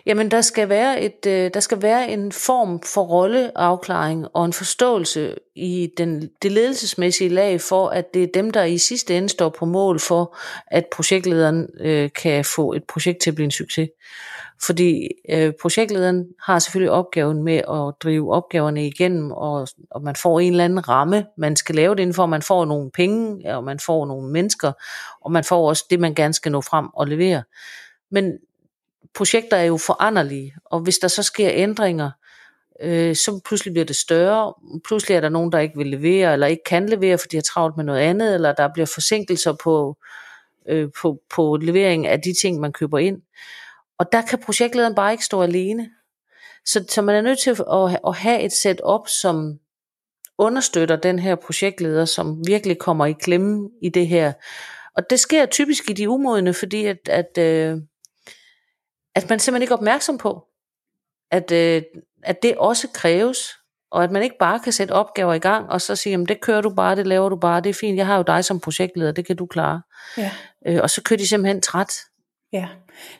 Jamen, 0.05 0.31
der 0.31 0.41
skal 0.41 0.69
være 0.69 1.01
et, 1.01 1.25
øh, 1.27 1.51
der 1.53 1.59
skal 1.59 1.81
være 1.81 2.09
en 2.09 2.31
form 2.31 2.81
for 2.81 3.01
rolleafklaring 3.01 4.27
og 4.33 4.45
en 4.45 4.53
forståelse 4.53 5.35
i 5.55 5.89
den, 5.97 6.29
det 6.41 6.51
ledelsesmæssige 6.51 7.29
lag 7.29 7.61
for, 7.61 7.87
at 7.87 8.13
det 8.13 8.23
er 8.23 8.27
dem, 8.33 8.51
der 8.51 8.63
i 8.63 8.77
sidste 8.77 9.17
ende 9.17 9.29
står 9.29 9.49
på 9.49 9.65
mål 9.65 9.99
for, 9.99 10.37
at 10.67 10.85
projektlederen 10.93 11.67
øh, 11.79 12.09
kan 12.21 12.45
få 12.45 12.73
et 12.73 12.83
projekt 12.83 13.21
til 13.21 13.29
at 13.29 13.35
blive 13.35 13.45
en 13.45 13.51
succes. 13.51 13.89
Fordi 14.65 15.07
øh, 15.29 15.53
projektlederen 15.61 16.25
har 16.41 16.59
selvfølgelig 16.59 16.91
opgaven 16.91 17.43
med 17.43 17.57
at 17.57 17.93
drive 18.03 18.33
opgaverne 18.33 18.87
igennem, 18.87 19.31
og, 19.31 19.67
og 19.91 20.01
man 20.01 20.15
får 20.15 20.39
en 20.39 20.51
eller 20.51 20.65
anden 20.65 20.89
ramme, 20.89 21.25
man 21.37 21.55
skal 21.55 21.75
lave 21.75 21.95
det 21.95 22.01
indenfor, 22.01 22.25
man 22.25 22.41
får 22.41 22.65
nogle 22.65 22.91
penge, 22.91 23.55
og 23.55 23.63
man 23.63 23.79
får 23.79 24.05
nogle 24.05 24.29
mennesker, 24.29 24.71
og 25.21 25.31
man 25.31 25.43
får 25.43 25.69
også 25.69 25.85
det, 25.89 25.99
man 25.99 26.15
gerne 26.15 26.33
skal 26.33 26.51
nå 26.51 26.61
frem 26.61 26.87
og 26.93 27.07
levere. 27.07 27.43
Men 28.11 28.33
projekter 29.15 29.57
er 29.57 29.63
jo 29.63 29.77
foranderlige, 29.77 30.55
og 30.65 30.79
hvis 30.79 30.97
der 30.97 31.07
så 31.07 31.23
sker 31.23 31.49
ændringer, 31.53 32.11
øh, 32.81 33.15
så 33.15 33.41
pludselig 33.45 33.73
bliver 33.73 33.85
det 33.85 33.95
større. 33.95 34.53
Pludselig 34.85 35.15
er 35.15 35.21
der 35.21 35.29
nogen, 35.29 35.51
der 35.51 35.59
ikke 35.59 35.77
vil 35.77 35.87
levere, 35.87 36.33
eller 36.33 36.47
ikke 36.47 36.63
kan 36.63 36.89
levere, 36.89 37.17
fordi 37.17 37.31
de 37.31 37.37
har 37.37 37.41
travlt 37.41 37.77
med 37.77 37.85
noget 37.85 37.99
andet, 37.99 38.33
eller 38.33 38.53
der 38.53 38.69
bliver 38.73 38.85
forsinkelser 38.85 39.53
på, 39.63 39.97
øh, 40.69 40.89
på, 41.01 41.19
på 41.35 41.57
levering 41.61 42.07
af 42.07 42.19
de 42.21 42.33
ting, 42.41 42.59
man 42.59 42.73
køber 42.73 42.97
ind. 42.97 43.21
Og 43.99 44.11
der 44.11 44.21
kan 44.21 44.39
projektlederen 44.39 44.95
bare 44.95 45.11
ikke 45.11 45.25
stå 45.25 45.41
alene. 45.41 45.89
Så, 46.65 46.85
så 46.89 47.01
man 47.01 47.15
er 47.15 47.21
nødt 47.21 47.39
til 47.39 47.49
at, 47.49 47.99
at 48.07 48.15
have 48.15 48.41
et 48.41 48.51
setup, 48.51 49.07
som 49.07 49.59
understøtter 50.37 50.95
den 50.95 51.19
her 51.19 51.35
projektleder, 51.35 52.05
som 52.05 52.47
virkelig 52.47 52.79
kommer 52.79 53.05
i 53.05 53.11
klemme 53.11 53.69
i 53.81 53.89
det 53.89 54.07
her. 54.07 54.33
Og 54.95 55.09
det 55.09 55.19
sker 55.19 55.45
typisk 55.45 55.89
i 55.89 55.93
de 55.93 56.09
umodne, 56.09 56.53
fordi 56.53 56.85
at, 56.85 57.09
at 57.09 57.37
øh, 57.37 57.77
at 59.15 59.29
man 59.29 59.39
simpelthen 59.39 59.61
ikke 59.61 59.71
er 59.71 59.77
opmærksom 59.77 60.17
på, 60.17 60.43
at, 61.31 61.51
øh, 61.51 61.81
at 62.23 62.43
det 62.43 62.57
også 62.57 62.87
kræves, 62.93 63.37
og 63.91 64.03
at 64.03 64.11
man 64.11 64.23
ikke 64.23 64.37
bare 64.39 64.59
kan 64.59 64.71
sætte 64.71 64.91
opgaver 64.91 65.33
i 65.33 65.39
gang, 65.39 65.69
og 65.69 65.81
så 65.81 65.95
sige, 65.95 66.11
jamen 66.11 66.27
det 66.27 66.41
kører 66.41 66.61
du 66.61 66.69
bare, 66.69 66.95
det 66.95 67.07
laver 67.07 67.29
du 67.29 67.35
bare, 67.35 67.61
det 67.61 67.69
er 67.69 67.73
fint, 67.73 67.97
jeg 67.97 68.05
har 68.05 68.17
jo 68.17 68.23
dig 68.23 68.45
som 68.45 68.59
projektleder, 68.59 69.11
det 69.11 69.27
kan 69.27 69.35
du 69.35 69.45
klare. 69.45 69.81
Ja. 70.17 70.31
Øh, 70.67 70.79
og 70.83 70.89
så 70.89 71.01
kører 71.03 71.17
de 71.17 71.27
simpelthen 71.27 71.61
træt. 71.61 71.93
Ja, 72.53 72.67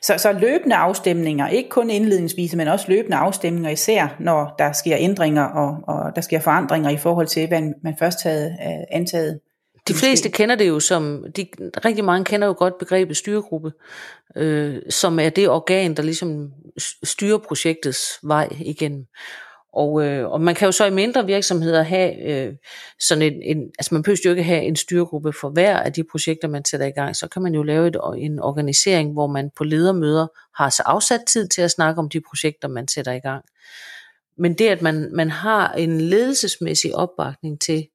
så, 0.02 0.18
så 0.18 0.32
løbende 0.32 0.76
afstemninger, 0.76 1.48
ikke 1.48 1.70
kun 1.70 1.90
indledningsvis, 1.90 2.56
men 2.56 2.68
også 2.68 2.86
løbende 2.90 3.18
afstemninger, 3.18 3.70
især 3.70 4.16
når 4.20 4.56
der 4.60 4.72
sker 4.72 4.98
ændringer, 5.00 5.44
og, 5.44 5.78
og 5.88 6.16
der 6.16 6.22
sker 6.22 6.40
forandringer 6.40 6.90
i 6.90 6.98
forhold 6.98 7.28
til, 7.28 7.48
hvad 7.48 7.62
man 7.84 7.96
først 8.00 8.24
havde 8.24 8.58
øh, 8.66 8.98
antaget. 8.98 9.40
De 9.88 9.94
fleste 9.94 10.30
kender 10.30 10.56
det 10.56 10.68
jo 10.68 10.80
som, 10.80 11.25
de, 11.36 11.48
rigtig 11.86 12.06
mange 12.06 12.25
kender 12.25 12.48
jo 12.48 12.56
godt 12.58 12.78
begrebet 12.78 13.18
styregruppe, 13.18 13.72
øh, 14.36 14.82
som 14.90 15.20
er 15.20 15.30
det 15.30 15.50
organ, 15.50 15.96
der 15.96 16.04
ligesom 16.04 16.52
styrer 17.04 17.38
projektets 17.38 18.20
vej 18.24 18.50
igen. 18.60 19.08
Og, 19.74 20.06
øh, 20.06 20.32
og 20.32 20.42
man 20.42 20.56
kan 20.56 20.66
jo 20.66 20.72
så 20.72 20.86
i 20.86 20.92
mindre 20.92 21.25
virksomheder 21.25 21.84
have 21.84 22.30
øh, 22.30 22.54
sådan 23.00 23.22
en, 23.22 23.42
en, 23.42 23.58
altså 23.80 23.94
man 23.94 24.04
behøver 24.04 24.18
jo 24.25 24.30
ikke 24.30 24.44
have 24.44 24.63
en 24.63 24.75
styregruppe 24.75 25.34
for 25.34 25.50
hver 25.50 25.78
af 25.80 25.94
de 25.94 26.04
projekter, 26.12 26.48
man 26.48 26.66
sætter 26.66 26.86
i 26.86 26.92
gang. 26.92 27.16
Så 27.16 27.28
kan 27.28 27.42
man 27.42 27.54
jo 27.54 27.63
lave 27.63 27.88
et, 27.88 27.98
en 28.18 28.40
organisering, 28.40 29.13
hvor 29.13 29.28
man 29.28 29.50
på 29.58 29.63
ledermøder 29.63 30.28
har 30.56 30.70
så 30.70 30.84
afsat 30.86 31.22
tid 31.28 31.48
til 31.48 31.62
at 31.62 31.72
snakke 31.72 32.00
om 32.00 32.10
de 32.10 32.22
projekter, 32.22 32.68
man 32.68 32.88
sætter 32.88 33.12
i 33.12 33.20
gang. 33.20 33.46
Men 34.38 34.54
det, 34.54 34.68
at 34.68 34.82
man, 34.82 35.10
man 35.13 35.30
har 35.30 35.74
en 35.74 36.02
ledelsesmæssig 36.02 36.96
opbakning 36.96 37.62
til 37.62 37.88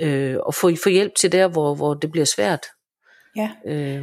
øh, 0.00 0.36
at 0.48 0.54
få, 0.54 0.70
få 0.82 0.88
hjælp 0.88 1.14
til 1.14 1.32
der, 1.32 1.48
hvor, 1.48 1.74
hvor 1.74 1.94
det 1.94 2.12
bliver 2.12 2.24
svært. 2.24 2.66
Ja. 3.36 3.50
Øh, 3.66 4.02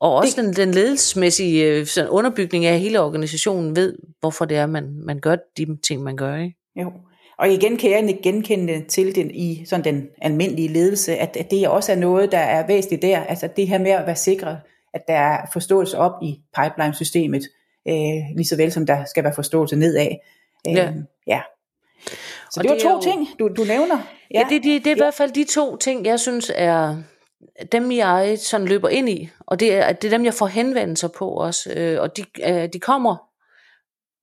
og 0.00 0.14
også 0.14 0.42
det, 0.42 0.56
den, 0.56 0.66
den 0.66 0.74
ledelsesmæssige 0.74 1.64
øh, 1.64 1.86
sådan 1.86 2.10
underbygning 2.10 2.66
af 2.66 2.80
hele 2.80 3.00
organisationen 3.00 3.76
ved, 3.76 3.98
hvorfor 4.20 4.44
det 4.44 4.56
er, 4.56 4.66
man, 4.66 4.94
man 5.06 5.20
gør 5.20 5.36
de 5.56 5.76
ting, 5.76 6.02
man 6.02 6.16
gør. 6.16 6.36
Ikke? 6.36 6.56
Jo. 6.76 6.92
Og 7.38 7.48
igen 7.48 7.76
kan 7.76 7.90
jeg 7.90 8.18
genkende 8.22 8.84
til 8.88 9.14
den 9.14 9.30
i 9.30 9.64
sådan 9.66 9.84
den 9.84 10.08
almindelige 10.22 10.68
ledelse, 10.68 11.16
at, 11.16 11.36
at 11.36 11.50
det 11.50 11.68
også 11.68 11.92
er 11.92 11.96
noget, 11.96 12.32
der 12.32 12.38
er 12.38 12.66
væsentligt 12.66 13.02
der. 13.02 13.20
Altså 13.20 13.48
det 13.56 13.68
her 13.68 13.78
med 13.78 13.90
at 13.90 14.06
være 14.06 14.16
sikre, 14.16 14.60
at 14.94 15.08
der 15.08 15.14
er 15.14 15.46
forståelse 15.52 15.98
op 15.98 16.12
i 16.22 16.40
pipeline-systemet, 16.56 17.42
øh, 17.88 18.36
lige 18.36 18.46
så 18.46 18.56
vel 18.56 18.72
som 18.72 18.86
der 18.86 19.04
skal 19.04 19.24
være 19.24 19.34
forståelse 19.34 19.76
nedad. 19.76 20.08
Øh, 20.68 20.74
ja. 20.74 20.92
ja. 21.26 21.40
Så 22.54 22.62
det, 22.62 22.70
det 22.70 22.84
var 22.84 22.90
to 22.90 22.94
jo, 22.94 23.00
ting, 23.00 23.28
du, 23.38 23.48
du 23.48 23.64
nævner. 23.64 23.98
Ja, 24.30 24.38
ja 24.38 24.46
det, 24.50 24.62
det, 24.62 24.84
det 24.84 24.86
er 24.86 24.90
ja. 24.90 24.96
i 24.96 24.98
hvert 24.98 25.14
fald 25.14 25.32
de 25.32 25.44
to 25.44 25.76
ting, 25.76 26.06
jeg 26.06 26.20
synes 26.20 26.52
er 26.54 26.96
dem, 27.72 27.92
jeg 27.92 28.38
sådan 28.38 28.68
løber 28.68 28.88
ind 28.88 29.08
i. 29.08 29.28
Og 29.40 29.60
det 29.60 29.74
er, 29.74 29.92
det 29.92 30.08
er 30.08 30.16
dem, 30.16 30.24
jeg 30.24 30.34
får 30.34 30.46
henvendelser 30.46 31.08
på 31.08 31.28
også. 31.28 31.72
Øh, 31.76 32.00
og 32.00 32.16
de, 32.16 32.24
øh, 32.44 32.68
de 32.72 32.80
kommer 32.80 33.16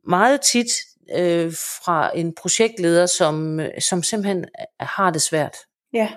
meget 0.09 0.41
tit 0.41 0.71
øh, 1.15 1.51
fra 1.85 2.11
en 2.17 2.33
projektleder, 2.35 3.05
som, 3.05 3.59
som 3.79 4.03
simpelthen 4.03 4.45
har 4.79 5.11
det 5.11 5.21
svært. 5.21 5.57
Ja, 5.93 6.09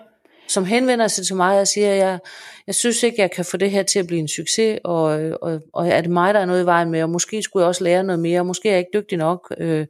som 0.49 0.64
henvender 0.64 1.09
sig 1.09 1.26
til 1.26 1.37
mig 1.37 1.61
og 1.61 1.68
siger, 1.68 1.94
jeg, 1.94 2.18
jeg 2.66 2.75
synes 2.75 3.02
ikke, 3.02 3.21
jeg 3.21 3.30
kan 3.30 3.44
få 3.44 3.56
det 3.56 3.71
her 3.71 3.83
til 3.83 3.99
at 3.99 4.06
blive 4.06 4.21
en 4.21 4.28
succes, 4.28 4.78
og, 4.85 5.02
og, 5.42 5.61
og 5.73 5.88
er 5.88 6.00
det 6.00 6.11
mig, 6.11 6.35
der 6.35 6.40
er 6.40 6.47
noget 6.47 6.62
i 6.62 6.66
vejen 6.66 6.90
med, 6.90 7.02
og 7.02 7.11
måske 7.11 7.42
skulle 7.42 7.62
jeg 7.62 7.68
også 7.68 7.85
lære 7.85 8.04
noget 8.04 8.18
mere, 8.18 8.40
og 8.40 8.47
måske 8.47 8.68
er 8.68 8.73
jeg 8.73 8.78
ikke 8.78 8.99
dygtig 9.00 9.18
nok, 9.18 9.54
øh, 9.59 9.87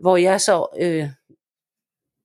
hvor 0.00 0.16
jeg 0.16 0.40
så 0.40 0.66
øh, 0.80 1.08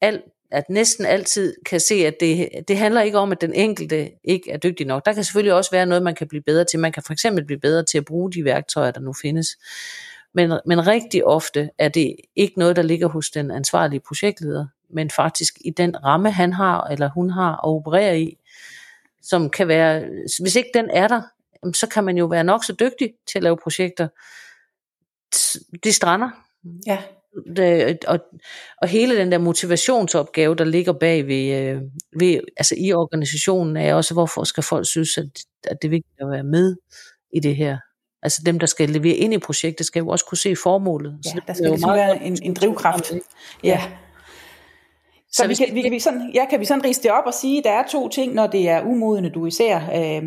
alt 0.02 0.22
at 0.52 0.70
næsten 0.70 1.06
altid 1.06 1.56
kan 1.66 1.80
se, 1.80 1.96
at 1.96 2.16
det, 2.20 2.50
det 2.68 2.78
handler 2.78 3.02
ikke 3.02 3.18
om, 3.18 3.32
at 3.32 3.42
den 3.42 3.54
enkelte 3.54 4.12
ikke 4.24 4.52
er 4.52 4.58
dygtig 4.58 4.88
nok. 4.88 5.06
Der 5.06 5.14
kan 5.14 5.24
selvfølgelig 5.24 5.54
også 5.54 5.72
være 5.72 5.86
noget, 5.86 6.04
man 6.04 6.16
kan 6.16 6.28
blive 6.28 6.42
bedre 6.42 6.66
til. 6.66 6.80
Man 6.80 6.92
kan 6.92 7.04
for 7.04 7.14
eksempel 7.14 7.46
blive 7.46 7.60
bedre 7.60 7.84
til 7.84 7.98
at 7.98 8.06
bruge 8.06 8.32
de 8.32 8.46
værktøjer, 8.46 8.92
der 8.92 9.00
nu 9.00 9.14
findes. 9.14 9.48
Men, 10.34 10.60
men 10.66 10.88
rigtig 10.88 11.26
ofte 11.26 11.70
er 11.78 11.90
det 11.90 12.16
ikke 12.36 12.60
noget, 12.60 12.76
der 12.76 12.82
ligger 12.82 13.08
hos 13.08 13.30
den 13.30 13.52
ansvarlige 13.52 14.00
projektleder, 14.08 14.66
men 14.90 15.10
faktisk 15.10 15.58
i 15.66 15.70
den 15.70 16.04
ramme, 16.04 16.32
han 16.32 16.54
har 16.54 16.82
eller 16.82 17.10
hun 17.10 17.30
har 17.30 17.52
at 17.52 17.60
operere 17.64 18.22
i, 18.22 18.38
som 19.22 19.50
kan 19.50 19.68
være, 19.68 20.06
hvis 20.40 20.56
ikke 20.56 20.70
den 20.74 20.90
er 20.90 21.08
der, 21.08 21.22
så 21.74 21.88
kan 21.88 22.04
man 22.04 22.18
jo 22.18 22.26
være 22.26 22.44
nok 22.44 22.64
så 22.64 22.74
dygtig 22.80 23.14
til 23.32 23.40
at 23.40 23.44
lave 23.44 23.58
projekter. 23.64 24.08
De 25.84 25.94
strander. 25.94 26.30
Ja. 26.88 26.98
Det, 27.56 28.06
og, 28.06 28.20
og 28.82 28.88
hele 28.88 29.18
den 29.18 29.32
der 29.32 29.38
motivationsopgave, 29.38 30.56
der 30.56 30.64
ligger 30.64 30.94
bag 30.94 31.28
ved, 31.28 31.56
øh, 31.56 31.82
ved 32.20 32.40
altså 32.58 32.76
i 32.78 32.94
organisationen, 32.94 33.78
er 33.78 33.96
også, 33.96 34.14
hvorfor 34.14 34.44
skal 34.44 34.64
folk 34.64 34.88
synes, 34.88 35.18
at, 35.18 35.26
at 35.64 35.78
det 35.82 35.88
er 35.88 35.90
vigtigt 35.90 36.22
at 36.22 36.30
være 36.30 36.44
med 36.44 36.76
i 37.34 37.40
det 37.40 37.56
her. 37.56 37.78
Altså 38.24 38.42
dem, 38.46 38.60
der 38.60 38.68
skal 38.68 38.90
levere 38.90 39.16
ind 39.16 39.34
i 39.34 39.38
projektet, 39.38 39.86
skal 39.86 40.00
jo 40.00 40.08
også 40.08 40.26
kunne 40.26 40.38
se 40.38 40.56
formålet. 40.64 41.20
Ja, 41.26 41.30
så 41.30 41.42
der 41.48 41.54
skal 41.54 41.70
ligesom 41.70 41.94
være 41.94 42.24
en, 42.24 42.38
en 42.44 42.54
drivkraft. 42.54 43.12
Ja. 43.12 43.20
ja. 43.64 43.82
Så, 45.32 45.42
så 45.42 45.48
vi 45.48 45.56
kan, 45.56 45.76
vi, 45.76 45.82
kan 45.82 45.92
vi 45.92 46.00
sådan, 46.00 46.32
ja, 46.34 46.46
kan 46.50 46.60
vi 46.60 46.66
sådan 46.66 46.84
riste 46.84 47.04
det 47.04 47.12
op 47.12 47.24
og 47.26 47.34
sige, 47.34 47.58
at 47.58 47.64
der 47.64 47.72
er 47.72 47.88
to 47.92 48.10
ting, 48.10 48.34
når 48.34 48.48
det 48.48 48.70
er 48.70 48.82
umodende, 48.82 49.30
du 49.30 49.46
især 49.46 49.78
øh, 49.78 50.24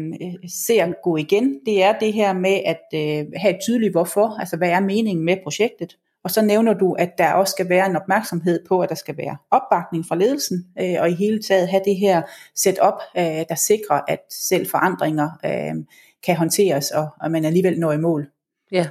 ser 0.66 1.02
gå 1.02 1.16
igen. 1.16 1.60
Det 1.66 1.82
er 1.82 1.98
det 1.98 2.12
her 2.12 2.32
med 2.32 2.60
at 2.66 2.82
øh, 2.94 3.26
have 3.36 3.54
et 3.54 3.60
tydeligt 3.62 3.92
hvorfor, 3.92 4.40
altså 4.40 4.56
hvad 4.56 4.68
er 4.68 4.80
meningen 4.80 5.24
med 5.24 5.36
projektet. 5.42 5.96
Og 6.24 6.30
så 6.30 6.42
nævner 6.42 6.74
du, 6.74 6.92
at 6.92 7.10
der 7.18 7.32
også 7.32 7.50
skal 7.50 7.68
være 7.68 7.86
en 7.86 7.96
opmærksomhed 7.96 8.60
på, 8.68 8.80
at 8.80 8.88
der 8.88 8.94
skal 8.94 9.16
være 9.16 9.36
opbakning 9.50 10.04
fra 10.08 10.16
ledelsen, 10.16 10.66
øh, 10.80 10.94
og 11.00 11.10
i 11.10 11.14
hele 11.14 11.42
taget 11.42 11.68
have 11.68 11.82
det 11.84 11.96
her 11.96 12.22
setup, 12.54 12.94
øh, 13.16 13.44
der 13.48 13.54
sikrer, 13.54 14.00
at 14.08 14.20
selv 14.30 14.66
forandringer 14.70 15.30
øh, 15.44 15.84
kan 16.24 16.36
håndteres, 16.36 16.90
og, 16.90 17.08
og 17.20 17.30
man 17.30 17.44
alligevel 17.44 17.78
når 17.80 17.92
i 17.92 17.98
mål. 17.98 18.26
Ja, 18.72 18.86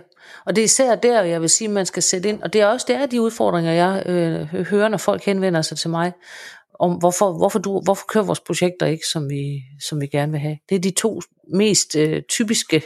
og 0.45 0.55
det 0.55 0.61
er 0.61 0.65
især 0.65 0.95
der, 0.95 1.23
jeg 1.23 1.41
vil 1.41 1.49
sige, 1.49 1.67
man 1.67 1.85
skal 1.85 2.03
sætte 2.03 2.29
ind. 2.29 2.41
Og 2.41 2.53
det 2.53 2.61
er 2.61 2.65
også 2.65 2.85
det 2.89 2.95
er 2.95 3.05
de 3.05 3.21
udfordringer, 3.21 3.71
jeg 3.71 4.03
øh, 4.05 4.65
hører, 4.65 4.87
når 4.87 4.97
folk 4.97 5.23
henvender 5.23 5.61
sig 5.61 5.77
til 5.77 5.89
mig, 5.89 6.11
om 6.79 6.91
hvorfor, 6.91 7.37
hvorfor, 7.37 7.59
du, 7.59 7.81
hvorfor 7.83 8.05
kører 8.07 8.23
vores 8.23 8.39
projekter 8.39 8.85
ikke, 8.85 9.05
som 9.11 9.29
vi, 9.29 9.61
som 9.87 10.01
vi 10.01 10.07
gerne 10.07 10.31
vil 10.31 10.41
have. 10.41 10.57
Det 10.69 10.75
er 10.75 10.79
de 10.79 10.91
to 10.91 11.21
mest 11.53 11.95
øh, 11.95 12.21
typiske 12.29 12.75
øh, 12.75 12.81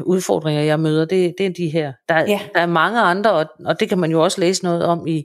udfordringer, 0.00 0.62
jeg 0.62 0.80
møder, 0.80 1.04
det, 1.04 1.34
det 1.38 1.46
er 1.46 1.50
de 1.50 1.68
her. 1.68 1.92
Der, 2.08 2.18
ja. 2.18 2.40
der 2.54 2.60
er 2.60 2.66
mange 2.66 3.00
andre, 3.00 3.32
og, 3.32 3.46
og 3.64 3.80
det 3.80 3.88
kan 3.88 3.98
man 3.98 4.10
jo 4.10 4.22
også 4.22 4.40
læse 4.40 4.64
noget 4.64 4.84
om 4.84 5.06
i, 5.06 5.24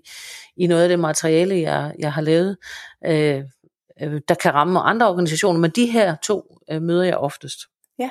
i 0.57 0.67
noget 0.67 0.83
af 0.83 0.89
det 0.89 0.99
materiale, 0.99 1.61
jeg, 1.61 1.93
jeg 1.99 2.13
har 2.13 2.21
lavet, 2.21 2.57
øh, 3.05 3.43
øh, 4.01 4.21
der 4.27 4.33
kan 4.33 4.53
ramme 4.53 4.79
andre 4.79 5.09
organisationer, 5.09 5.59
men 5.59 5.71
de 5.71 5.85
her 5.85 6.15
to 6.15 6.57
øh, 6.71 6.81
møder 6.81 7.03
jeg 7.03 7.17
oftest. 7.17 7.59
Ja. 7.99 8.09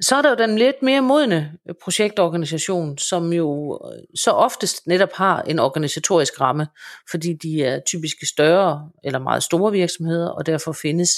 Så 0.00 0.16
er 0.16 0.22
der 0.22 0.30
jo 0.30 0.36
den 0.36 0.58
lidt 0.58 0.82
mere 0.82 1.00
modne 1.00 1.52
øh, 1.68 1.74
projektorganisation, 1.82 2.98
som 2.98 3.32
jo 3.32 3.80
øh, 3.84 4.02
så 4.14 4.30
oftest 4.30 4.86
netop 4.86 5.12
har 5.14 5.42
en 5.42 5.58
organisatorisk 5.58 6.40
ramme, 6.40 6.66
fordi 7.10 7.32
de 7.32 7.64
er 7.64 7.80
typisk 7.80 8.16
større 8.28 8.90
eller 9.04 9.18
meget 9.18 9.42
store 9.42 9.72
virksomheder, 9.72 10.28
og 10.28 10.46
derfor 10.46 10.72
findes 10.72 11.10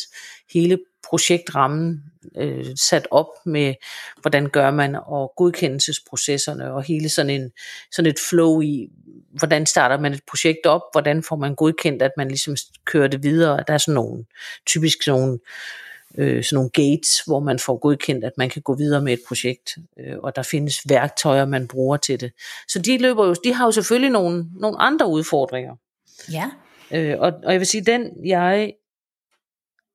hele 0.53 0.79
projektrammen 1.09 2.03
øh, 2.37 2.67
sat 2.77 3.09
op 3.11 3.27
med, 3.47 3.75
hvordan 4.21 4.49
gør 4.49 4.71
man, 4.71 4.97
og 5.07 5.33
godkendelsesprocesserne, 5.37 6.73
og 6.73 6.83
hele 6.83 7.09
sådan, 7.09 7.31
en, 7.31 7.51
sådan 7.93 8.11
et 8.11 8.19
flow 8.29 8.61
i, 8.61 8.89
hvordan 9.39 9.67
starter 9.67 10.01
man 10.01 10.13
et 10.13 10.23
projekt 10.31 10.67
op, 10.67 10.83
hvordan 10.93 11.23
får 11.23 11.37
man 11.37 11.55
godkendt, 11.55 12.03
at 12.03 12.11
man 12.17 12.29
ligesom 12.29 12.57
kører 12.85 13.09
det 13.09 13.23
videre. 13.23 13.65
Der 13.67 13.75
er 13.75 13.79
sådan 13.79 13.95
nogle, 13.95 14.25
typisk 14.67 15.03
sådan 15.03 15.21
nogle 15.21 15.39
øh, 16.19 16.45
sådan 16.45 16.57
nogle 16.57 16.71
gates, 16.71 17.21
hvor 17.27 17.41
man 17.41 17.59
får 17.59 17.77
godkendt, 17.77 18.25
at 18.25 18.33
man 18.39 18.51
kan 18.51 18.63
gå 18.63 18.75
videre 18.75 19.03
med 19.03 19.13
et 19.13 19.21
projekt, 19.29 19.79
øh, 20.01 20.19
og 20.19 20.37
der 20.37 20.43
findes 20.43 20.89
værktøjer, 20.89 21.47
man 21.47 21.69
bruger 21.69 21.97
til 21.97 22.21
det. 22.21 22.33
Så 22.69 22.79
de 22.79 22.99
løber 22.99 23.27
jo, 23.27 23.35
de 23.45 23.55
har 23.55 23.65
jo 23.65 23.73
selvfølgelig 23.73 24.11
nogle, 24.11 24.47
nogle 24.61 24.79
andre 24.79 25.09
udfordringer. 25.09 25.77
Ja. 26.33 26.51
Øh, 26.91 27.17
og, 27.19 27.33
og 27.45 27.53
jeg 27.53 27.61
vil 27.61 27.67
sige, 27.67 27.85
den 27.85 28.27
jeg 28.27 28.73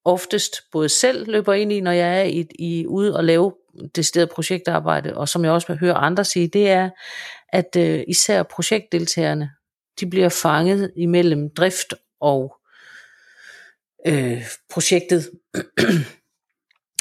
oftest 0.05 0.55
både 0.71 0.89
selv 0.89 1.31
løber 1.31 1.53
ind 1.53 1.71
i, 1.71 1.81
når 1.81 1.91
jeg 1.91 2.19
er 2.19 2.23
i, 2.23 2.47
i 2.59 2.87
ude 2.87 3.15
og 3.15 3.23
lave 3.23 3.53
det 3.95 4.05
sted 4.05 4.27
projektarbejde, 4.27 5.17
og 5.17 5.29
som 5.29 5.43
jeg 5.43 5.51
også 5.51 5.67
vil 5.67 5.79
høre 5.79 5.93
andre 5.93 6.25
sige, 6.25 6.47
det 6.47 6.69
er, 6.69 6.89
at 7.49 7.75
øh, 7.77 8.03
især 8.07 8.43
projektdeltagerne, 8.43 9.49
de 9.99 10.09
bliver 10.09 10.29
fanget 10.29 10.91
imellem 10.95 11.49
drift 11.49 11.93
og 12.19 12.55
øh, 14.07 14.43
projektet. 14.73 15.29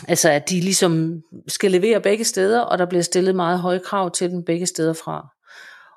altså 0.09 0.31
at 0.31 0.51
de 0.51 0.61
ligesom 0.61 1.23
skal 1.49 1.71
levere 1.71 2.01
begge 2.01 2.25
steder, 2.25 2.61
og 2.61 2.79
der 2.79 2.87
bliver 2.87 3.03
stillet 3.03 3.35
meget 3.35 3.59
høje 3.59 3.81
krav 3.85 4.11
til 4.11 4.31
dem 4.31 4.45
begge 4.45 4.67
steder 4.67 4.93
fra. 4.93 5.29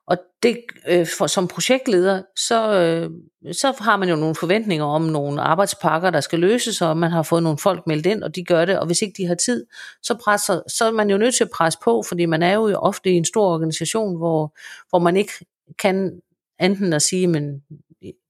Og 0.08 0.18
det, 0.44 0.58
øh, 0.88 1.08
for, 1.18 1.28
som 1.28 1.48
projektleder, 1.48 2.22
så, 2.36 2.74
øh, 2.74 3.10
så 3.54 3.74
har 3.80 3.98
man 3.98 4.10
jo 4.10 4.16
nogle 4.16 4.36
forventninger 4.36 4.86
om 4.86 5.02
nogle 5.02 5.42
arbejdspakker, 5.42 6.10
der 6.10 6.22
skal 6.22 6.40
løses, 6.40 6.82
og 6.82 6.98
man 6.98 7.12
har 7.12 7.24
fået 7.24 7.44
nogle 7.44 7.58
folk 7.58 7.88
meldt 7.88 8.06
ind, 8.06 8.24
og 8.24 8.36
de 8.36 8.44
gør 8.44 8.66
det, 8.66 8.80
og 8.80 8.86
hvis 8.86 9.02
ikke 9.02 9.14
de 9.18 9.28
har 9.28 9.36
tid, 9.36 9.66
så, 10.04 10.16
presser, 10.24 10.62
så 10.68 10.86
er 10.86 10.92
man 10.92 11.10
jo 11.10 11.18
nødt 11.18 11.36
til 11.36 11.44
at 11.44 11.50
presse 11.50 11.80
på, 11.84 12.04
fordi 12.08 12.26
man 12.26 12.44
er 12.44 12.54
jo 12.54 12.76
ofte 12.76 13.10
i 13.12 13.14
en 13.14 13.26
stor 13.26 13.54
organisation, 13.54 14.18
hvor, 14.18 14.58
hvor 14.90 15.00
man 15.00 15.18
ikke 15.18 15.34
kan 15.80 16.22
enten 16.62 16.94
at 16.94 17.02
sige, 17.02 17.28
men 17.28 17.64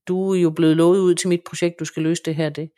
du 0.08 0.34
er 0.34 0.40
jo 0.40 0.50
blevet 0.50 0.78
lovet 0.78 1.00
ud 1.00 1.16
til 1.16 1.30
mit 1.30 1.42
projekt, 1.48 1.80
du 1.80 1.86
skal 1.86 2.04
løse 2.04 2.24
det 2.26 2.36
her, 2.36 2.50
det, 2.50 2.70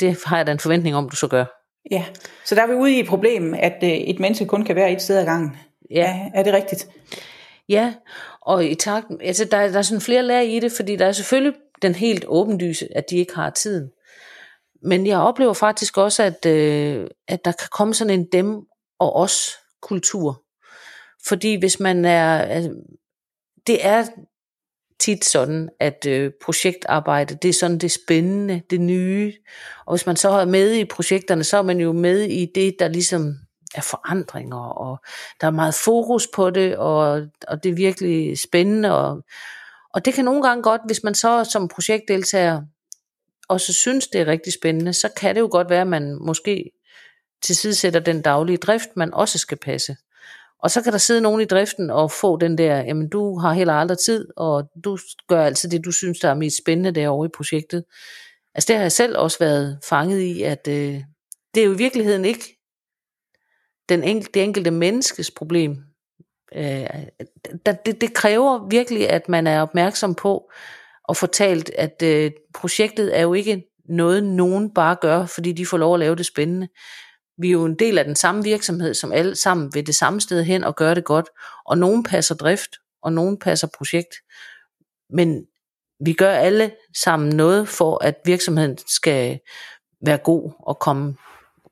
det, 0.00 0.18
har 0.24 0.36
jeg 0.36 0.46
da 0.46 0.52
en 0.52 0.58
forventning 0.58 0.96
om, 0.96 1.08
du 1.08 1.16
så 1.16 1.28
gør. 1.28 1.44
Ja, 1.90 2.04
så 2.44 2.54
der 2.54 2.62
er 2.62 2.66
vi 2.66 2.74
ude 2.74 2.96
i 2.96 3.00
et 3.00 3.06
problem, 3.06 3.54
at 3.54 3.78
øh, 3.82 3.90
et 3.90 4.20
menneske 4.20 4.46
kun 4.46 4.64
kan 4.64 4.76
være 4.76 4.92
et 4.92 5.02
sted 5.02 5.18
ad 5.18 5.24
gangen. 5.24 5.56
Ja. 5.90 6.16
Er, 6.16 6.30
er 6.34 6.42
det 6.42 6.52
rigtigt? 6.52 6.88
Ja, 7.68 7.94
og 8.40 8.64
i 8.64 8.74
takt, 8.74 9.06
altså 9.20 9.44
der, 9.44 9.68
der 9.68 9.78
er 9.78 9.82
sådan 9.82 10.00
flere 10.00 10.22
lag 10.22 10.48
i 10.48 10.60
det, 10.60 10.72
fordi 10.72 10.96
der 10.96 11.06
er 11.06 11.12
selvfølgelig 11.12 11.54
den 11.82 11.94
helt 11.94 12.24
åbenlyse, 12.28 12.88
at 12.96 13.10
de 13.10 13.16
ikke 13.16 13.34
har 13.34 13.50
tiden. 13.50 13.90
Men 14.82 15.06
jeg 15.06 15.18
oplever 15.18 15.52
faktisk 15.52 15.98
også, 15.98 16.22
at, 16.22 16.46
øh, 16.46 17.06
at 17.28 17.44
der 17.44 17.52
kan 17.52 17.68
komme 17.72 17.94
sådan 17.94 18.20
en 18.20 18.26
dem 18.32 18.60
og 18.98 19.16
os 19.16 19.50
kultur. 19.82 20.42
Fordi 21.26 21.54
hvis 21.54 21.80
man 21.80 22.04
er, 22.04 22.38
altså, 22.38 22.70
det 23.66 23.86
er 23.86 24.04
tit 25.02 25.24
sådan, 25.24 25.68
at 25.80 26.06
øh, 26.08 26.30
projektarbejde, 26.44 27.34
det 27.34 27.48
er 27.48 27.52
sådan 27.52 27.78
det 27.78 27.90
spændende, 27.90 28.62
det 28.70 28.80
nye. 28.80 29.32
Og 29.86 29.94
hvis 29.94 30.06
man 30.06 30.16
så 30.16 30.28
er 30.28 30.44
med 30.44 30.74
i 30.74 30.84
projekterne, 30.84 31.44
så 31.44 31.58
er 31.58 31.62
man 31.62 31.80
jo 31.80 31.92
med 31.92 32.20
i 32.20 32.46
det, 32.54 32.74
der 32.78 32.88
ligesom 32.88 33.34
er 33.74 33.80
forandringer, 33.80 34.56
og 34.56 34.98
der 35.40 35.46
er 35.46 35.50
meget 35.50 35.74
fokus 35.74 36.28
på 36.34 36.50
det, 36.50 36.76
og, 36.76 37.22
og 37.48 37.62
det 37.62 37.70
er 37.70 37.74
virkelig 37.74 38.38
spændende. 38.38 38.98
Og, 38.98 39.22
og 39.94 40.04
det 40.04 40.14
kan 40.14 40.24
nogle 40.24 40.42
gange 40.42 40.62
godt, 40.62 40.80
hvis 40.86 41.02
man 41.04 41.14
så 41.14 41.44
som 41.52 41.68
projektdeltager 41.68 42.62
også 43.48 43.72
synes, 43.72 44.08
det 44.08 44.20
er 44.20 44.26
rigtig 44.26 44.52
spændende, 44.52 44.92
så 44.92 45.08
kan 45.16 45.34
det 45.34 45.40
jo 45.40 45.48
godt 45.52 45.70
være, 45.70 45.80
at 45.80 45.86
man 45.86 46.18
måske 46.20 46.70
tilsidesætter 47.42 48.00
den 48.00 48.22
daglige 48.22 48.56
drift, 48.56 48.88
man 48.96 49.14
også 49.14 49.38
skal 49.38 49.58
passe. 49.58 49.96
Og 50.62 50.70
så 50.70 50.82
kan 50.82 50.92
der 50.92 50.98
sidde 50.98 51.20
nogen 51.20 51.40
i 51.40 51.44
driften 51.44 51.90
og 51.90 52.10
få 52.10 52.36
den 52.36 52.58
der, 52.58 52.76
jamen 52.76 53.08
du 53.08 53.38
har 53.38 53.52
heller 53.52 53.74
aldrig 53.74 53.98
tid, 53.98 54.28
og 54.36 54.64
du 54.84 54.98
gør 55.28 55.44
altid 55.44 55.68
det, 55.70 55.84
du 55.84 55.92
synes, 55.92 56.20
der 56.20 56.28
er 56.28 56.34
mest 56.34 56.58
spændende 56.58 57.00
derovre 57.00 57.26
i 57.26 57.36
projektet. 57.36 57.84
Altså 58.54 58.68
det 58.68 58.76
har 58.76 58.82
jeg 58.82 58.92
selv 58.92 59.18
også 59.18 59.38
været 59.38 59.78
fanget 59.88 60.20
i, 60.20 60.42
at 60.42 60.68
øh, 60.68 61.00
det 61.54 61.60
er 61.60 61.64
jo 61.64 61.72
i 61.72 61.76
virkeligheden 61.76 62.24
ikke 62.24 62.58
den 63.88 64.04
enkelte, 64.04 64.32
det 64.34 64.42
enkelte 64.42 64.70
menneskes 64.70 65.30
problem. 65.30 65.76
Øh, 66.54 66.88
det, 67.66 68.00
det 68.00 68.14
kræver 68.14 68.68
virkelig, 68.68 69.10
at 69.10 69.28
man 69.28 69.46
er 69.46 69.62
opmærksom 69.62 70.14
på 70.14 70.50
og 71.04 71.16
fortalt, 71.16 71.70
at 71.78 72.02
øh, 72.04 72.30
projektet 72.54 73.18
er 73.18 73.22
jo 73.22 73.34
ikke 73.34 73.64
noget, 73.88 74.24
nogen 74.24 74.74
bare 74.74 74.96
gør, 75.00 75.26
fordi 75.26 75.52
de 75.52 75.66
får 75.66 75.78
lov 75.78 75.94
at 75.94 76.00
lave 76.00 76.16
det 76.16 76.26
spændende. 76.26 76.68
Vi 77.38 77.48
er 77.48 77.52
jo 77.52 77.64
en 77.64 77.74
del 77.74 77.98
af 77.98 78.04
den 78.04 78.16
samme 78.16 78.44
virksomhed, 78.44 78.94
som 78.94 79.12
alle 79.12 79.36
sammen 79.36 79.74
vil 79.74 79.86
det 79.86 79.94
samme 79.94 80.20
sted 80.20 80.44
hen 80.44 80.64
og 80.64 80.76
gøre 80.76 80.94
det 80.94 81.04
godt. 81.04 81.26
Og 81.66 81.78
nogen 81.78 82.02
passer 82.02 82.34
drift, 82.34 82.70
og 83.02 83.12
nogen 83.12 83.38
passer 83.38 83.68
projekt. 83.78 84.14
Men 85.10 85.46
vi 86.04 86.12
gør 86.12 86.32
alle 86.32 86.72
sammen 86.96 87.36
noget 87.36 87.68
for, 87.68 88.04
at 88.04 88.14
virksomheden 88.24 88.78
skal 88.86 89.38
være 90.06 90.18
god 90.18 90.50
og 90.58 90.78
komme 90.78 91.16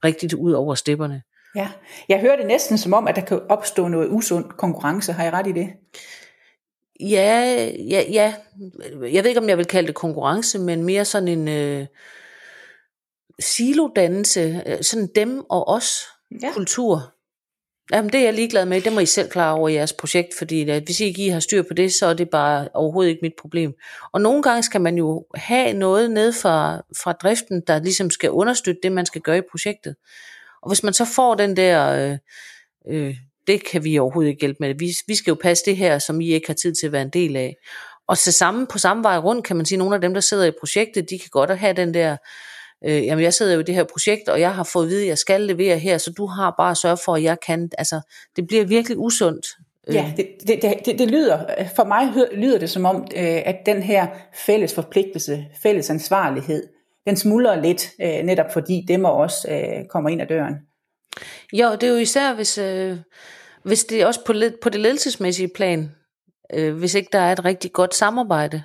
rigtigt 0.05 0.35
ud 0.35 0.53
over 0.53 0.75
stepperne. 0.75 1.23
Ja, 1.57 1.71
jeg 2.09 2.21
hører 2.21 2.37
det 2.37 2.47
næsten 2.47 2.79
som 2.79 2.93
om, 2.93 3.09
at 3.09 3.17
der 3.17 3.23
kan 3.23 3.41
opstå 3.49 3.89
noget 3.89 4.09
usund 4.11 4.45
konkurrence. 4.45 5.13
Har 5.13 5.25
jeg 5.25 5.33
ret 5.33 5.47
i 5.47 5.53
det? 5.53 5.69
Ja, 7.01 7.69
ja, 7.89 8.03
ja. 8.11 8.35
Jeg 9.01 9.25
ved 9.25 9.29
ikke, 9.29 9.41
om 9.41 9.49
jeg 9.49 9.59
vil 9.59 9.67
kalde 9.67 9.87
det 9.87 9.95
konkurrence, 9.95 10.59
men 10.59 10.85
mere 10.85 11.05
sådan 11.05 11.29
en 11.29 11.49
øh, 11.49 11.87
silodannelse, 13.41 14.63
øh, 14.67 14.83
sådan 14.83 15.09
dem 15.15 15.45
og 15.51 15.69
os 15.69 16.07
Ja. 16.43 16.53
kultur. 16.53 17.15
Jamen, 17.93 18.13
det 18.13 18.21
er 18.21 18.25
jeg 18.25 18.35
ligeglad 18.35 18.67
med. 18.67 18.81
Det 18.81 18.93
må 18.93 19.01
I 19.01 19.07
selv 19.07 19.31
klare 19.31 19.55
over 19.55 19.69
i 19.69 19.75
jeres 19.75 19.93
projekt, 19.93 20.29
fordi 20.39 20.71
at 20.71 20.83
hvis 20.83 21.01
I 21.01 21.05
ikke 21.05 21.25
I 21.25 21.29
har 21.29 21.41
styr 21.41 21.63
på 21.63 21.75
det, 21.75 21.93
så 21.93 22.07
er 22.07 22.15
det 22.15 22.31
bare 22.31 22.69
overhovedet 22.75 23.11
ikke 23.11 23.21
mit 23.23 23.33
problem. 23.41 23.73
Og 24.13 24.21
nogle 24.21 24.43
gange 24.43 24.63
skal 24.63 24.81
man 24.81 24.97
jo 24.97 25.27
have 25.35 25.73
noget 25.73 26.11
ned 26.11 26.33
fra, 26.33 26.83
fra 27.03 27.13
driften, 27.13 27.63
der 27.67 27.83
ligesom 27.83 28.11
skal 28.11 28.31
understøtte 28.31 28.81
det, 28.83 28.93
man 28.93 29.07
skal 29.07 29.21
gøre 29.21 29.39
i 29.39 29.43
projektet. 29.51 29.97
Og 30.63 30.71
hvis 30.71 30.83
man 30.83 30.93
så 30.93 31.05
får 31.05 31.35
den 31.35 31.57
der, 31.57 31.91
øh, 31.91 32.19
øh, 32.95 33.17
det 33.47 33.65
kan 33.65 33.85
vi 33.85 33.99
overhovedet 33.99 34.31
ikke 34.31 34.41
hjælpe 34.41 34.57
med. 34.61 34.75
Vi, 34.79 34.91
vi 35.07 35.15
skal 35.15 35.31
jo 35.31 35.37
passe 35.43 35.65
det 35.67 35.77
her, 35.77 35.99
som 35.99 36.21
I 36.21 36.33
ikke 36.33 36.47
har 36.47 36.55
tid 36.55 36.75
til 36.75 36.87
at 36.87 36.93
være 36.93 37.03
en 37.03 37.11
del 37.11 37.37
af. 37.37 37.57
Og 38.09 38.17
så 38.17 38.33
samme, 38.33 38.67
på 38.67 38.79
samme 38.79 39.03
vej 39.03 39.19
rundt 39.19 39.47
kan 39.47 39.57
man 39.57 39.67
sige, 39.67 39.77
at 39.77 39.79
nogle 39.79 39.95
af 39.95 40.01
dem, 40.01 40.15
der 40.15 40.21
sidder 40.21 40.45
i 40.45 40.53
projektet, 40.61 41.11
de 41.11 41.19
kan 41.19 41.29
godt 41.31 41.59
have 41.59 41.73
den 41.73 41.95
der, 41.95 42.17
øh, 42.85 43.07
jamen 43.07 43.25
jeg 43.25 43.35
sidder 43.35 43.55
jo 43.55 43.61
i 43.61 43.63
det 43.63 43.75
her 43.75 43.85
projekt, 43.85 44.29
og 44.29 44.41
jeg 44.41 44.55
har 44.55 44.65
fået 44.65 44.85
at 44.85 44.91
vide, 44.91 45.03
at 45.03 45.09
jeg 45.09 45.19
skal 45.19 45.41
levere 45.41 45.79
her, 45.79 45.99
så 45.99 46.13
du 46.13 46.27
har 46.27 46.55
bare 46.57 46.71
at 46.71 46.77
sørge 46.77 46.99
for, 47.05 47.15
at 47.15 47.23
jeg 47.23 47.41
kan. 47.47 47.71
Altså, 47.79 48.01
det 48.37 48.47
bliver 48.47 48.65
virkelig 48.65 48.99
usundt. 48.99 49.47
Øh, 49.89 49.95
Ja, 49.95 50.13
det, 50.17 50.29
det, 50.47 50.63
det, 50.63 50.99
det, 50.99 51.11
lyder, 51.11 51.45
for 51.77 51.85
mig 51.85 52.13
lyder 52.33 52.59
det 52.59 52.71
som 52.71 52.85
om, 52.85 52.97
øh, 53.17 53.43
at 53.45 53.57
den 53.67 53.83
her 53.83 54.07
fælles 54.47 54.75
forpligtelse, 54.75 55.47
fælles 55.63 55.91
ansvarlighed, 55.91 56.63
den 57.07 57.17
smuldrer 57.17 57.61
lidt, 57.61 57.91
øh, 58.01 58.23
netop 58.23 58.53
fordi 58.53 58.85
dem 58.89 59.05
og 59.05 59.13
os 59.13 59.47
kommer 59.91 60.11
ind 60.11 60.23
ad 60.23 60.27
døren. 60.27 60.55
Jo, 61.53 61.73
det 61.73 61.83
er 61.83 61.91
jo 61.91 61.97
især, 61.97 62.35
hvis, 62.35 62.59
øh, 62.59 62.97
hvis 63.63 63.85
det 63.85 64.03
er 64.03 64.07
også 64.07 64.25
på, 64.25 64.35
på 64.63 64.69
det 64.69 64.81
ledelsesmæssige 64.81 65.49
plan, 65.55 65.91
øh, 66.55 66.75
hvis 66.75 66.95
ikke 66.95 67.09
der 67.13 67.19
er 67.19 67.33
et 67.33 67.45
rigtig 67.45 67.73
godt 67.73 67.95
samarbejde 67.95 68.63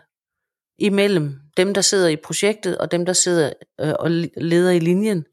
imellem 0.80 1.36
dem, 1.58 1.74
der 1.74 1.82
sidder 1.82 2.08
i 2.08 2.16
projektet, 2.16 2.78
og 2.78 2.92
dem, 2.92 3.06
der 3.06 3.14
sidder 3.14 3.54
øh, 3.82 3.94
og 4.00 4.12
leder 4.38 4.72
i 4.72 4.80
linjen. 4.80 5.26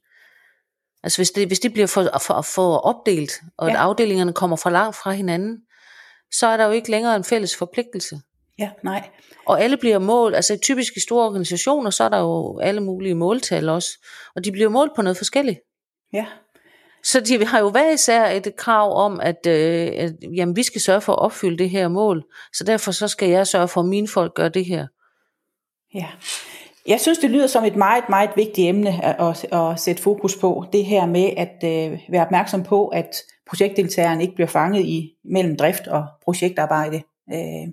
Altså 1.02 1.18
hvis 1.18 1.30
det, 1.30 1.46
hvis 1.46 1.61
det 1.61 1.72
bliver 1.72 1.87
for, 1.87 2.18
for, 2.26 2.42
for 2.42 2.76
opdelt, 2.76 3.32
og 3.58 3.68
ja. 3.68 3.75
At 3.75 3.80
afdelingerne 3.80 4.32
kommer 4.32 4.56
for 4.56 4.70
langt 4.70 4.96
fra 4.96 5.12
hinanden, 5.12 5.58
så 6.32 6.46
er 6.46 6.56
der 6.56 6.64
jo 6.64 6.72
ikke 6.72 6.90
længere 6.90 7.16
en 7.16 7.25
fælles 7.25 7.56
forpligtelse. 7.56 8.20
Ja, 8.58 8.70
nej. 8.84 9.11
Og 9.46 9.62
alle 9.62 9.76
bliver 9.76 9.99
målt, 9.99 10.37
altså 10.37 10.58
typisk 10.62 10.96
i 10.96 11.00
store 11.00 11.26
organisationer, 11.26 11.90
så 11.90 12.04
er 12.04 12.08
der 12.08 12.18
jo 12.18 12.58
alle 12.58 12.80
mulige 12.80 13.14
måltal 13.14 13.68
også, 13.68 13.88
og 14.37 14.44
de 14.44 14.52
bliver 14.52 14.68
målt 14.68 14.92
på 14.96 15.02
noget 15.02 15.16
forskelligt. 15.16 15.58
Ja, 16.12 16.26
Så 17.04 17.20
de 17.20 17.44
har 17.46 17.58
jo 17.58 17.70
hver 17.70 17.92
især 17.92 18.30
et 18.30 18.56
krav 18.56 18.96
om, 19.04 19.20
at, 19.20 19.46
øh, 19.46 19.90
at 19.96 20.12
jamen, 20.37 20.56
vi 20.56 20.62
skal 20.62 20.80
sørge 20.80 21.00
for 21.00 21.12
at 21.12 21.18
opfylde 21.18 21.58
det 21.58 21.70
her 21.70 21.88
mål, 21.88 22.25
så 22.52 22.64
derfor 22.64 22.92
så 22.92 23.08
skal 23.08 23.28
jeg 23.28 23.46
sørge 23.46 23.68
for, 23.68 23.80
at 23.80 23.87
mine 23.87 24.08
folk 24.08 24.34
gør 24.34 24.49
det 24.49 24.64
her. 24.64 24.87
Ja. 25.94 26.06
Jeg 26.87 27.00
synes, 27.00 27.18
det 27.18 27.30
lyder 27.30 27.46
som 27.46 27.64
et 27.64 27.76
meget, 27.76 28.04
meget 28.08 28.30
vigtigt 28.37 28.68
emne 28.68 29.04
at, 29.04 29.16
at, 29.20 29.58
at 29.58 29.80
sætte 29.80 30.02
fokus 30.02 30.37
på. 30.37 30.64
Det 30.72 30.84
her 30.84 31.06
med 31.06 31.30
at 31.37 31.64
øh, 31.64 31.99
være 32.08 32.25
opmærksom 32.25 32.62
på, 32.62 32.88
at 32.88 33.16
projektdeltageren 33.46 34.20
ikke 34.20 34.34
bliver 34.34 34.49
fanget 34.49 34.84
i 34.84 35.12
mellem 35.25 35.56
drift 35.56 35.87
og 35.87 36.06
projektarbejde. 36.25 37.02
Øh, 37.32 37.68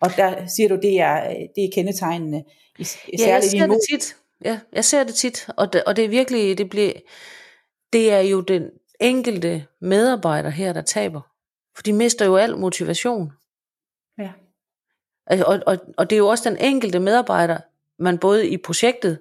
og 0.00 0.10
der 0.16 0.46
siger 0.46 0.68
du, 0.68 0.76
det 0.82 1.00
er, 1.00 1.20
det 1.56 1.64
er 1.64 1.68
kendetegnende. 1.74 2.44
I, 2.78 2.86
Ja, 3.18 3.28
jeg 3.28 3.42
ser 3.42 3.64
imod. 3.64 3.76
det 3.76 3.80
tit. 3.90 4.16
Ja, 4.44 4.58
jeg 4.72 4.84
ser 4.84 5.04
det 5.04 5.14
tit, 5.14 5.48
og 5.56 5.72
det, 5.72 5.84
og 5.84 5.96
det 5.96 6.04
er 6.04 6.08
virkelig, 6.08 6.58
det 6.58 6.70
bliver, 6.70 6.92
det 7.92 8.12
er 8.12 8.20
jo 8.20 8.40
den 8.40 8.62
enkelte 9.00 9.64
medarbejder 9.80 10.50
her, 10.50 10.72
der 10.72 10.82
taber. 10.82 11.20
For 11.76 11.82
de 11.82 11.92
mister 11.92 12.24
jo 12.24 12.36
al 12.36 12.56
motivation. 12.58 13.32
Altså, 15.28 15.44
Og, 15.46 15.60
og, 15.66 15.78
og 15.96 16.10
det 16.10 16.16
er 16.16 16.18
jo 16.18 16.28
også 16.28 16.50
den 16.50 16.58
enkelte 16.58 17.00
medarbejder, 17.00 17.58
man 17.98 18.18
både 18.18 18.48
i 18.48 18.56
projektet 18.56 19.18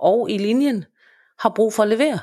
og 0.00 0.30
i 0.30 0.38
linjen 0.38 0.84
har 1.38 1.52
brug 1.56 1.72
for 1.72 1.82
at 1.82 1.88
levere. 1.88 2.18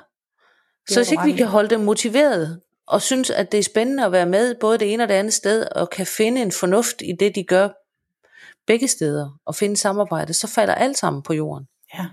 Så 0.89 0.99
hvis 0.99 1.11
ikke 1.11 1.23
vi 1.23 1.31
kan 1.31 1.47
holde 1.47 1.69
dem 1.69 1.79
motiveret, 1.79 2.61
og 2.87 3.01
synes, 3.01 3.29
at 3.29 3.51
det 3.51 3.57
er 3.57 3.63
spændende 3.63 4.05
at 4.05 4.11
være 4.11 4.25
med 4.25 4.55
både 4.55 4.77
det 4.77 4.93
ene 4.93 5.03
og 5.03 5.09
det 5.09 5.15
andet 5.15 5.33
sted, 5.33 5.65
og 5.75 5.89
kan 5.89 6.05
finde 6.05 6.41
en 6.41 6.51
fornuft 6.51 7.01
i 7.01 7.11
det, 7.19 7.35
de 7.35 7.43
gør 7.43 7.69
begge 8.67 8.87
steder, 8.87 9.39
og 9.45 9.55
finde 9.55 9.77
samarbejde, 9.77 10.33
så 10.33 10.47
falder 10.47 10.75
alt 10.75 10.97
sammen 10.97 11.23
på 11.23 11.33
jorden. 11.33 11.67
Ja, 11.97 12.05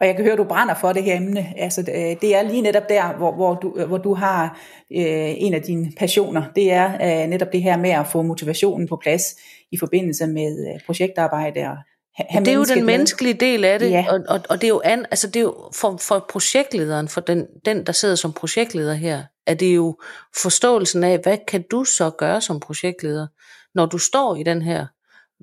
og 0.00 0.06
jeg 0.06 0.16
kan 0.16 0.24
høre, 0.24 0.36
du 0.36 0.44
brænder 0.44 0.74
for 0.74 0.92
det 0.92 1.02
her 1.04 1.16
emne. 1.16 1.46
Altså, 1.56 1.80
øh, 1.80 2.16
det 2.20 2.34
er 2.36 2.42
lige 2.42 2.60
netop 2.62 2.88
der, 2.88 3.12
hvor, 3.16 3.32
hvor, 3.34 3.54
du, 3.54 3.84
hvor 3.86 3.98
du 3.98 4.14
har 4.14 4.58
øh, 4.96 5.34
en 5.36 5.54
af 5.54 5.62
dine 5.62 5.92
passioner. 5.98 6.42
Det 6.56 6.72
er 6.72 6.94
øh, 7.22 7.28
netop 7.28 7.48
det 7.52 7.62
her 7.62 7.76
med 7.76 7.90
at 7.90 8.06
få 8.06 8.22
motivationen 8.22 8.88
på 8.88 8.96
plads 8.96 9.36
i 9.72 9.78
forbindelse 9.78 10.26
med 10.26 10.68
øh, 10.74 10.80
projektarbejde 10.86 11.60
og 11.60 11.76
ha- 12.16 12.24
have 12.28 12.44
det 12.44 12.50
er 12.52 12.54
jo 12.56 12.64
den 12.64 12.86
menneskelige 12.86 13.34
del 13.34 13.64
af 13.64 13.78
det, 13.78 13.90
Ja. 13.90 14.06
og, 14.08 14.20
og, 14.28 14.40
og 14.48 14.56
det 14.60 14.64
er 14.64 14.68
jo, 14.68 14.80
an, 14.84 15.06
altså 15.10 15.26
det 15.26 15.36
er 15.36 15.40
jo 15.44 15.54
for, 15.74 15.96
for 16.00 16.26
projektlederen, 16.30 17.08
for 17.08 17.20
den, 17.20 17.46
den, 17.64 17.86
der 17.86 17.92
sidder 17.92 18.14
som 18.14 18.32
projektleder 18.32 18.94
her, 18.94 19.22
er 19.46 19.54
det 19.54 19.76
jo 19.76 19.96
forståelsen 20.42 21.04
af, 21.04 21.18
hvad 21.18 21.38
kan 21.48 21.64
du 21.70 21.84
så 21.84 22.10
gøre 22.10 22.40
som 22.40 22.60
projektleder, 22.60 23.26
når 23.74 23.86
du 23.86 23.98
står 23.98 24.36
i 24.36 24.42
den 24.42 24.62
her, 24.62 24.86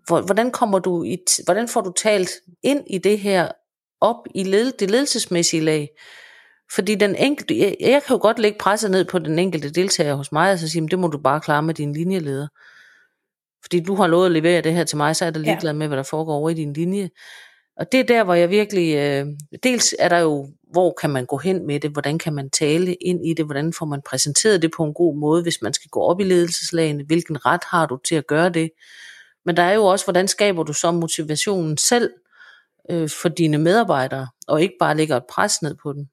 hvor- 0.07 0.21
hvordan 0.21 0.51
kommer 0.51 0.79
du 0.79 1.03
i, 1.03 1.17
hvordan 1.45 1.67
får 1.67 1.81
du 1.81 1.91
talt 1.91 2.29
ind 2.63 2.83
i 2.87 2.97
det 2.97 3.19
her 3.19 3.47
op 4.01 4.27
i 4.35 4.43
led, 4.43 4.71
det 4.71 4.91
ledelsesmæssige 4.91 5.61
lag, 5.63 5.89
fordi 6.75 6.95
den 6.95 7.15
enkelte, 7.15 7.59
jeg, 7.59 7.75
jeg 7.79 8.03
kan 8.03 8.15
jo 8.15 8.21
godt 8.21 8.39
lægge 8.39 8.57
presset 8.59 8.91
ned 8.91 9.05
på 9.05 9.19
den 9.19 9.39
enkelte 9.39 9.69
deltager 9.69 10.13
hos 10.13 10.31
mig, 10.31 10.51
og 10.51 10.59
så 10.59 10.69
sige, 10.69 10.81
"Men 10.81 10.91
det 10.91 10.99
må 10.99 11.07
du 11.07 11.17
bare 11.17 11.41
klare 11.41 11.63
med 11.63 11.73
din 11.73 11.93
linjeleder. 11.93 12.47
Fordi 13.63 13.79
du 13.79 13.95
har 13.95 14.07
lovet 14.07 14.25
at 14.25 14.31
levere 14.31 14.61
det 14.61 14.73
her 14.73 14.83
til 14.83 14.97
mig, 14.97 15.15
så 15.15 15.25
er 15.25 15.29
da 15.29 15.39
ligeglad 15.39 15.73
med, 15.73 15.87
hvad 15.87 15.97
der 15.97 16.03
foregår 16.03 16.33
over 16.33 16.49
i 16.49 16.53
din 16.53 16.73
linje. 16.73 17.09
Og 17.77 17.91
det 17.91 17.99
er 17.99 18.03
der, 18.03 18.23
hvor 18.23 18.33
jeg 18.33 18.49
virkelig, 18.49 18.95
øh, 18.95 19.25
dels 19.63 19.95
er 19.99 20.09
der 20.09 20.19
jo, 20.19 20.49
hvor 20.71 20.95
kan 21.01 21.09
man 21.09 21.25
gå 21.25 21.37
hen 21.37 21.67
med 21.67 21.79
det, 21.79 21.91
hvordan 21.91 22.19
kan 22.19 22.33
man 22.33 22.49
tale 22.49 22.93
ind 22.93 23.27
i 23.27 23.33
det, 23.33 23.45
hvordan 23.45 23.73
får 23.73 23.85
man 23.85 24.01
præsenteret 24.05 24.61
det 24.61 24.71
på 24.77 24.83
en 24.83 24.93
god 24.93 25.15
måde, 25.17 25.43
hvis 25.43 25.61
man 25.61 25.73
skal 25.73 25.89
gå 25.89 25.99
op 25.99 26.19
i 26.19 26.23
ledelseslagene, 26.23 27.03
hvilken 27.03 27.45
ret 27.45 27.61
har 27.69 27.85
du 27.85 27.97
til 28.07 28.15
at 28.15 28.27
gøre 28.27 28.49
det. 28.49 28.71
Men 29.45 29.57
der 29.57 29.63
er 29.63 29.73
jo 29.73 29.85
også, 29.85 30.05
hvordan 30.05 30.27
skaber 30.27 30.63
du 30.63 30.73
så 30.73 30.91
motivationen 30.91 31.77
selv 31.77 32.11
øh, 32.89 33.09
for 33.21 33.29
dine 33.29 33.57
medarbejdere, 33.57 34.27
og 34.47 34.61
ikke 34.61 34.75
bare 34.79 34.97
lægger 34.97 35.17
et 35.17 35.25
pres 35.29 35.61
ned 35.61 35.75
på 35.83 35.93
dem. 35.93 36.07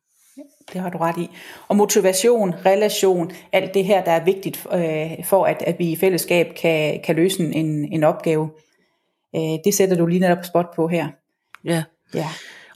Det 0.73 0.81
har 0.81 0.91
du 0.91 0.99
ret 0.99 1.19
i. 1.19 1.31
Og 1.69 1.77
motivation, 1.77 2.55
relation, 2.67 3.31
alt 3.53 3.75
det 3.75 3.85
her, 3.85 4.05
der 4.05 4.13
er 4.13 4.25
vigtigt 4.25 4.67
øh, 4.73 5.25
for, 5.25 5.45
at, 5.45 5.63
at 5.67 5.79
vi 5.79 5.91
i 5.91 5.97
fællesskab 5.97 6.55
kan, 6.55 7.01
kan 7.05 7.17
løse 7.17 7.43
en, 7.43 7.93
en 7.93 8.05
opgave. 8.05 8.51
Øh, 9.37 9.59
det 9.65 9.75
sætter 9.75 9.97
du 9.97 10.07
lige 10.07 10.21
netop 10.21 10.45
spot 10.45 10.67
på 10.77 10.89
her. 10.89 11.09
Ja. 11.65 11.83
Ja. 12.15 12.29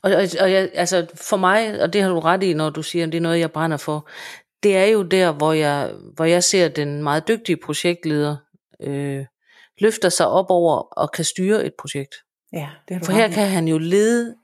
Og, 0.02 0.11
og, 0.12 0.22
og 0.40 0.52
jeg, 0.52 0.70
altså 0.74 1.07
for 1.14 1.37
mig, 1.37 1.83
og 1.83 1.92
det 1.92 2.02
har 2.02 2.09
du 2.09 2.20
ret 2.20 2.42
i, 2.42 2.55
når 2.55 2.70
du 2.70 2.83
siger, 2.83 3.07
at 3.07 3.12
det 3.12 3.18
er 3.18 3.22
noget, 3.22 3.38
jeg 3.38 3.52
brænder 3.52 3.76
for, 3.76 4.09
det 4.62 4.76
er 4.76 4.85
jo 4.85 5.02
der, 5.02 5.33
hvor 5.33 5.52
jeg, 5.52 5.90
hvor 6.14 6.24
jeg 6.24 6.44
ser 6.44 6.68
den 6.68 7.02
meget 7.02 7.28
dygtige 7.28 7.57
projektleder 7.64 8.37
øh, 8.81 9.24
løfter 9.78 10.09
sig 10.09 10.28
op 10.28 10.46
over 10.48 10.76
og 10.76 11.12
kan 11.12 11.24
styre 11.24 11.66
et 11.66 11.74
projekt. 11.78 12.14
Ja, 12.53 12.69
det 12.88 12.97
har 12.97 13.05
For 13.05 13.12
her 13.12 13.29
kan 13.29 13.49
han 13.49 13.69
jo 13.69 13.79
lede, 13.79 14.37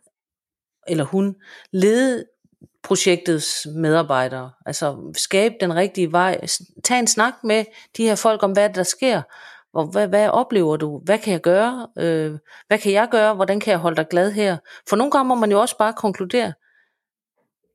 eller 0.89 1.05
hun, 1.05 1.37
lede 1.73 2.25
projektets 2.83 3.67
medarbejdere. 3.77 4.51
Altså 4.67 5.13
skabe 5.17 5.55
den 5.61 5.75
rigtige 5.75 6.13
vej. 6.13 6.41
Tag 6.85 6.99
en 6.99 7.07
snak 7.07 7.35
med 7.45 7.65
de 7.97 8.03
her 8.03 8.15
folk 8.15 8.43
om, 8.43 8.53
hvad 8.53 8.71
der 8.71 8.83
sker. 8.83 9.23
Hvor, 9.73 9.85
hvad, 9.85 10.09
hvad 10.09 10.29
oplever 10.29 10.77
du? 10.77 11.01
Hvad 11.05 11.19
kan 11.19 11.33
jeg 11.33 11.41
gøre? 11.41 11.89
Øh, 11.99 12.39
hvad 12.67 12.79
kan 12.79 12.93
jeg 12.93 13.09
gøre? 13.11 13.35
Hvordan 13.35 13.61
kan 13.61 13.71
jeg 13.71 13.79
holde 13.79 13.97
dig 13.97 14.07
glad 14.09 14.33
her? 14.33 14.57
For 14.89 14.97
nogle 14.97 15.11
gange 15.11 15.29
må 15.29 15.35
man 15.35 15.51
jo 15.51 15.61
også 15.61 15.79
bare 15.79 15.93
konkludere, 15.93 16.53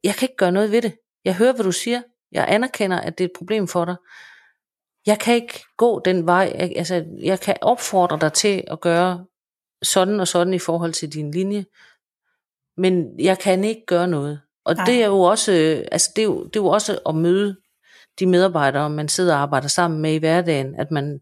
jeg 0.03 0.15
kan 0.15 0.25
ikke 0.25 0.37
gøre 0.37 0.51
noget 0.51 0.71
ved 0.71 0.81
det. 0.81 0.97
Jeg 1.25 1.35
hører, 1.35 1.53
hvad 1.53 1.63
du 1.63 1.71
siger. 1.71 2.01
Jeg 2.31 2.45
anerkender, 2.49 2.99
at 2.99 3.17
det 3.17 3.23
er 3.23 3.27
et 3.27 3.37
problem 3.37 3.67
for 3.67 3.85
dig. 3.85 3.95
Jeg 5.05 5.19
kan 5.19 5.35
ikke 5.35 5.63
gå 5.77 6.01
den 6.05 6.25
vej. 6.25 6.53
Altså, 6.75 7.05
jeg 7.23 7.39
kan 7.39 7.55
opfordre 7.61 8.19
dig 8.21 8.33
til 8.33 8.63
at 8.67 8.81
gøre 8.81 9.25
sådan 9.83 10.19
og 10.19 10.27
sådan 10.27 10.53
i 10.53 10.59
forhold 10.59 10.93
til 10.93 11.13
din 11.13 11.31
linje. 11.31 11.65
Men 12.77 13.19
jeg 13.19 13.39
kan 13.39 13.63
ikke 13.63 13.85
gøre 13.85 14.07
noget. 14.07 14.41
Og 14.65 14.75
Nej. 14.75 14.85
det 14.85 15.03
er 15.03 15.07
jo 15.07 15.19
også, 15.19 15.51
øh, 15.51 15.85
altså 15.91 16.11
det 16.15 16.21
er 16.21 16.25
jo, 16.25 16.43
det 16.43 16.55
er 16.55 16.63
jo 16.63 16.67
også 16.67 16.99
at 17.09 17.15
møde 17.15 17.55
de 18.19 18.25
medarbejdere, 18.25 18.89
man 18.89 19.07
sidder 19.07 19.35
og 19.35 19.41
arbejder 19.41 19.67
sammen 19.67 20.01
med 20.01 20.13
i 20.13 20.17
hverdagen, 20.17 20.75
at 20.79 20.91
man 20.91 21.19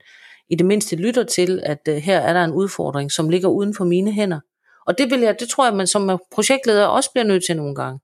i 0.50 0.56
det 0.56 0.65
mindste 0.65 0.95
lytter 0.95 1.24
til, 1.24 1.62
at 1.63 1.80
uh, 1.89 1.95
her 1.95 2.19
er 2.19 2.34
der 2.34 2.43
en 2.43 2.52
udfordring, 2.52 3.12
som 3.12 3.30
ligger 3.30 3.50
uden 3.50 3.76
for 3.76 3.86
mine 3.86 4.12
hænder. 4.12 4.39
Og 4.88 4.97
det 4.97 5.12
vil 5.12 5.19
jeg, 5.19 5.39
det 5.39 5.50
tror 5.50 5.65
jeg, 5.65 5.76
man 5.76 5.88
som 5.88 6.19
projektleder 6.32 6.86
også 6.86 7.12
bliver 7.12 7.26
nødt 7.26 7.45
til 7.45 7.56
nogle 7.56 7.76
gange. 7.76 8.00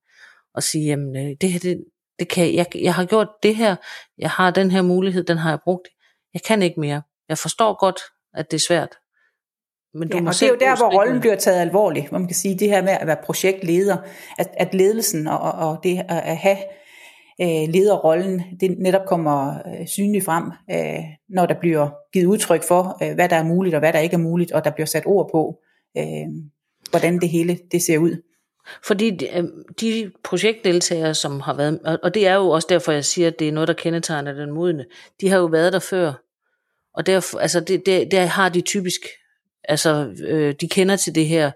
At 0.56 0.64
sige, 0.64 0.86
jamen 0.86 1.16
øh, 1.16 1.36
det 1.42 1.52
her, 1.52 1.60
det, 1.60 1.84
det 2.20 2.30
kan, 2.30 2.56
jeg, 2.56 2.66
jeg 2.76 2.96
har 2.96 3.06
gjort 3.06 3.28
det 3.44 3.56
her, 3.56 3.76
jeg 4.18 4.30
har 4.30 4.52
den 4.52 4.72
her 4.72 4.82
mulighed, 4.82 5.24
den 5.24 5.38
har 5.38 5.50
jeg 5.50 5.60
brugt. 5.64 5.88
Jeg 6.34 6.42
kan 6.42 6.62
ikke 6.62 6.80
mere. 6.80 7.02
Jeg 7.30 7.38
forstår 7.38 7.80
godt, 7.80 8.00
at 8.34 8.52
det 8.52 8.58
er 8.58 8.66
svært. 8.68 8.96
Men 10.00 10.10
du 10.10 10.18
Ja, 10.18 10.22
må 10.22 10.30
og 10.30 10.34
det 10.34 10.44
er 10.44 10.50
jo 10.50 10.58
der, 10.60 10.78
hvor 10.78 11.00
rollen 11.00 11.20
bliver 11.20 11.36
taget 11.36 11.62
alvorligt. 11.62 12.10
Hvor 12.10 12.18
man 12.18 12.28
kan 12.28 12.36
sige, 12.36 12.60
det 12.60 12.70
her 12.70 12.82
med 12.82 12.92
at 12.92 13.08
være 13.08 13.18
projektleder, 13.24 13.98
at, 14.38 14.50
at 14.54 14.74
ledelsen 14.74 15.28
og, 15.28 15.52
og 15.52 15.80
det 15.84 16.06
at, 16.10 16.38
have 16.38 16.58
øh, 17.42 17.74
lederrollen 17.74 18.44
det 18.60 18.80
netop 18.80 19.06
kommer 19.08 19.54
øh, 19.54 19.88
synligt 19.88 20.26
frem, 20.26 20.44
øh, 20.72 21.04
når 21.30 21.46
der 21.46 21.56
bliver 21.60 21.90
givet 22.14 22.26
udtryk 22.26 22.64
for, 22.64 22.98
øh, 23.04 23.16
hvad 23.16 23.30
der 23.30 23.36
er 23.36 23.44
muligt 23.44 23.76
og 23.76 23.80
hvad 23.80 23.94
der 23.94 24.00
ikke 24.00 24.14
er 24.14 24.18
muligt, 24.18 24.52
og 24.52 24.64
der 24.64 24.72
bliver 24.72 24.88
sat 24.88 25.04
ord 25.06 25.30
på, 25.32 25.60
øh, 25.98 26.28
hvordan 26.90 27.20
det 27.20 27.30
hele 27.30 27.60
det 27.72 27.82
ser 27.82 27.98
ud. 27.98 28.22
Fordi 28.84 29.10
de, 29.10 29.38
øh, 29.38 29.44
de 29.82 30.12
projektdeltagere, 30.24 31.14
som 31.14 31.40
har 31.40 31.54
været, 31.54 32.00
og 32.04 32.14
det 32.14 32.28
er 32.28 32.36
jo 32.36 32.50
også 32.50 32.68
derfor, 32.70 32.92
jeg 32.92 33.06
siger, 33.06 33.28
at 33.28 33.40
det 33.40 33.48
er 33.48 33.52
noget, 33.52 33.68
der 33.68 33.74
kendetegner 33.74 34.34
den 34.34 34.52
modne, 34.52 34.86
de 35.22 35.30
har 35.30 35.38
jo 35.38 35.46
været 35.46 35.74
der 35.74 35.80
før. 35.80 36.14
Og 36.94 37.06
derfor, 37.06 37.40
altså 37.40 37.60
det, 37.60 37.86
det, 37.86 38.12
det 38.12 38.20
har 38.20 38.50
de 38.50 38.62
typisk, 38.62 39.02
altså 39.68 40.14
øh, 40.28 40.56
de 40.62 40.68
kender 40.68 40.96
til 40.96 41.16
det 41.16 41.28
her, 41.28 41.52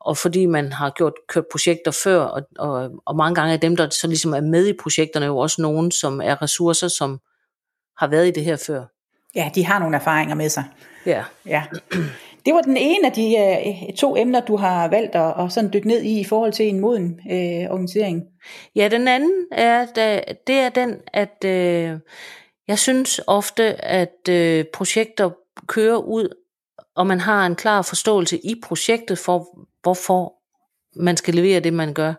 og 0.00 0.16
fordi 0.16 0.46
man 0.46 0.72
har 0.72 0.90
gjort 0.90 1.12
kørt 1.28 1.44
projekter 1.52 1.90
før, 1.90 2.20
og, 2.20 2.42
og, 2.58 2.90
og 3.06 3.16
mange 3.16 3.34
gange 3.34 3.54
er 3.54 3.58
dem, 3.58 3.76
der 3.76 3.90
så 3.90 4.06
ligesom 4.06 4.34
er 4.34 4.40
med 4.40 4.66
i 4.66 4.72
projekterne, 4.82 5.26
jo 5.26 5.38
også 5.38 5.62
nogen, 5.62 5.90
som 5.90 6.20
er 6.20 6.42
ressourcer, 6.42 6.88
som 6.88 7.20
har 7.98 8.06
været 8.06 8.28
i 8.28 8.30
det 8.30 8.44
her 8.44 8.56
før. 8.66 8.84
Ja, 9.34 9.50
de 9.54 9.64
har 9.64 9.78
nogle 9.78 9.96
erfaringer 9.96 10.34
med 10.34 10.48
sig. 10.48 10.64
Ja. 11.06 11.24
ja. 11.46 11.64
Det 12.46 12.54
var 12.54 12.60
den 12.60 12.76
ene 12.76 13.06
af 13.06 13.12
de 13.12 13.36
uh, 13.90 13.94
to 13.94 14.16
emner, 14.16 14.40
du 14.40 14.56
har 14.56 14.88
valgt 14.88 15.14
at, 15.14 15.34
at 15.44 15.52
sådan 15.52 15.72
dykke 15.72 15.88
ned 15.88 16.02
i 16.02 16.20
i 16.20 16.24
forhold 16.24 16.52
til 16.52 16.68
en 16.68 16.80
moden 16.80 17.20
uh, 17.24 17.72
organisering. 17.72 18.22
Ja, 18.76 18.88
den 18.88 19.08
anden 19.08 19.46
er, 19.52 19.86
det 20.46 20.54
er 20.54 20.68
den, 20.68 20.96
at 21.12 21.44
uh, 21.44 22.00
jeg 22.68 22.78
synes 22.78 23.20
ofte, 23.26 23.84
at 23.84 24.28
uh, 24.28 24.64
projekter 24.72 25.30
kører 25.66 25.96
ud, 25.96 26.28
og 26.96 27.06
man 27.06 27.20
har 27.20 27.46
en 27.46 27.56
klar 27.56 27.82
forståelse 27.82 28.38
i 28.38 28.54
projektet 28.62 29.18
for, 29.18 29.66
hvorfor 29.82 30.32
man 30.96 31.16
skal 31.16 31.34
levere 31.34 31.60
det, 31.60 31.72
man 31.72 31.94
gør. 31.94 32.14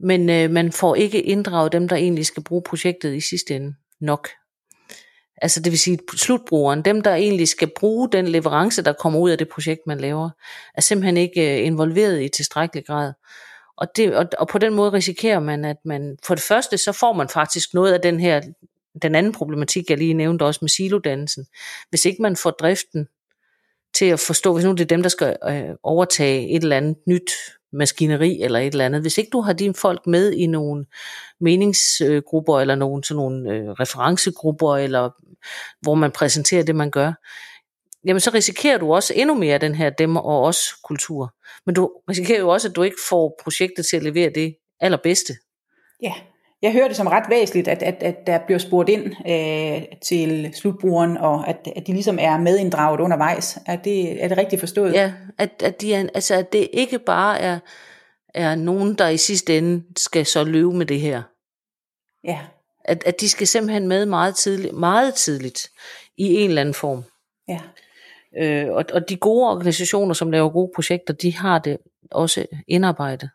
Men 0.00 0.30
øh, 0.30 0.50
man 0.50 0.72
får 0.72 0.94
ikke 0.94 1.22
inddraget 1.22 1.72
dem, 1.72 1.88
der 1.88 1.96
egentlig 1.96 2.26
skal 2.26 2.42
bruge 2.42 2.62
projektet 2.62 3.14
i 3.14 3.20
sidste 3.20 3.56
ende 3.56 3.74
nok 4.00 4.28
altså 5.40 5.60
det 5.60 5.72
vil 5.72 5.78
sige 5.78 5.98
slutbrugeren, 6.16 6.82
dem 6.82 7.00
der 7.00 7.14
egentlig 7.14 7.48
skal 7.48 7.70
bruge 7.76 8.08
den 8.12 8.28
leverance, 8.28 8.82
der 8.82 8.92
kommer 8.92 9.18
ud 9.18 9.30
af 9.30 9.38
det 9.38 9.48
projekt, 9.48 9.80
man 9.86 10.00
laver, 10.00 10.30
er 10.74 10.80
simpelthen 10.80 11.16
ikke 11.16 11.60
øh, 11.60 11.66
involveret 11.66 12.22
i 12.22 12.28
tilstrækkelig 12.28 12.86
grad. 12.86 13.12
Og, 13.76 13.86
det, 13.96 14.16
og, 14.16 14.26
og 14.38 14.48
på 14.48 14.58
den 14.58 14.74
måde 14.74 14.92
risikerer 14.92 15.40
man, 15.40 15.64
at 15.64 15.76
man 15.84 16.16
for 16.24 16.34
det 16.34 16.44
første, 16.44 16.78
så 16.78 16.92
får 16.92 17.12
man 17.12 17.28
faktisk 17.28 17.74
noget 17.74 17.92
af 17.92 18.00
den 18.00 18.20
her, 18.20 18.40
den 19.02 19.14
anden 19.14 19.32
problematik, 19.32 19.90
jeg 19.90 19.98
lige 19.98 20.14
nævnte 20.14 20.42
også 20.42 20.58
med 20.62 20.68
silodannelsen. 20.68 21.46
Hvis 21.90 22.04
ikke 22.04 22.22
man 22.22 22.36
får 22.36 22.50
driften 22.50 23.08
til 23.94 24.04
at 24.04 24.20
forstå, 24.20 24.54
hvis 24.54 24.64
nu 24.64 24.72
det 24.72 24.80
er 24.80 24.84
dem, 24.84 25.02
der 25.02 25.08
skal 25.08 25.36
øh, 25.48 25.74
overtage 25.82 26.56
et 26.56 26.62
eller 26.62 26.76
andet 26.76 26.96
nyt 27.06 27.30
maskineri 27.72 28.42
eller 28.42 28.58
et 28.58 28.66
eller 28.66 28.86
andet. 28.86 29.00
Hvis 29.00 29.18
ikke 29.18 29.30
du 29.32 29.40
har 29.40 29.52
dine 29.52 29.74
folk 29.74 30.06
med 30.06 30.32
i 30.32 30.46
nogle 30.46 30.86
meningsgrupper 31.40 32.60
eller 32.60 32.74
nogle, 32.74 33.04
sådan 33.04 33.16
nogle 33.16 33.54
øh, 33.54 33.68
referencegrupper, 33.68 34.76
eller 34.76 35.10
hvor 35.80 35.94
man 35.94 36.10
præsenterer 36.10 36.62
det, 36.62 36.76
man 36.76 36.90
gør, 36.90 37.12
jamen 38.04 38.20
så 38.20 38.30
risikerer 38.34 38.78
du 38.78 38.94
også 38.94 39.14
endnu 39.16 39.34
mere 39.34 39.58
den 39.58 39.74
her 39.74 39.90
dem 39.90 40.16
og 40.16 40.44
os 40.44 40.58
kultur. 40.84 41.34
Men 41.66 41.74
du 41.74 41.90
risikerer 42.08 42.40
jo 42.40 42.48
også, 42.48 42.68
at 42.68 42.76
du 42.76 42.82
ikke 42.82 42.96
får 43.08 43.40
projektet 43.42 43.86
til 43.86 43.96
at 43.96 44.02
levere 44.02 44.30
det 44.34 44.56
allerbedste. 44.80 45.32
Ja, 46.02 46.14
jeg 46.62 46.72
hører 46.72 46.88
det 46.88 46.96
som 46.96 47.06
ret 47.06 47.24
væsentligt, 47.30 47.68
at, 47.68 47.82
at, 47.82 48.02
at 48.02 48.26
der 48.26 48.38
bliver 48.46 48.58
spurgt 48.58 48.88
ind 48.88 49.06
øh, 49.28 49.98
til 50.02 50.54
slutbrugeren, 50.54 51.16
og 51.16 51.48
at, 51.48 51.68
at 51.76 51.86
de 51.86 51.92
ligesom 51.92 52.18
er 52.20 52.38
medinddraget 52.38 53.00
undervejs. 53.00 53.58
Er 53.66 53.76
det, 53.76 54.24
er 54.24 54.28
det 54.28 54.38
rigtigt 54.38 54.60
forstået? 54.60 54.92
Ja, 54.92 55.12
at, 55.38 55.62
at, 55.62 55.80
de 55.80 55.94
er, 55.94 56.08
altså, 56.14 56.34
at 56.34 56.52
det 56.52 56.68
ikke 56.72 56.98
bare 56.98 57.38
er, 57.38 57.58
er 58.34 58.54
nogen, 58.54 58.94
der 58.94 59.08
i 59.08 59.16
sidste 59.16 59.58
ende 59.58 59.84
skal 59.96 60.26
så 60.26 60.44
løbe 60.44 60.72
med 60.72 60.86
det 60.86 61.00
her. 61.00 61.22
Ja. 62.24 62.38
At, 62.84 63.02
at 63.06 63.20
de 63.20 63.28
skal 63.28 63.46
simpelthen 63.46 63.88
med 63.88 64.06
meget 64.06 64.36
tidligt, 64.36 64.74
meget 64.74 65.14
tidligt 65.14 65.70
i 66.16 66.34
en 66.34 66.48
eller 66.48 66.60
anden 66.60 66.74
form. 66.74 67.02
Ja. 67.48 67.60
Øh, 68.38 68.72
og, 68.74 68.84
og 68.92 69.08
de 69.08 69.16
gode 69.16 69.50
organisationer, 69.50 70.14
som 70.14 70.30
laver 70.30 70.48
gode 70.48 70.70
projekter, 70.74 71.14
de 71.14 71.36
har 71.36 71.58
det 71.58 71.78
også 72.10 72.46
indarbejdet. 72.68 73.30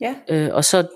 Ja. 0.00 0.14
Øh, 0.30 0.50
og 0.52 0.64
så 0.64 0.88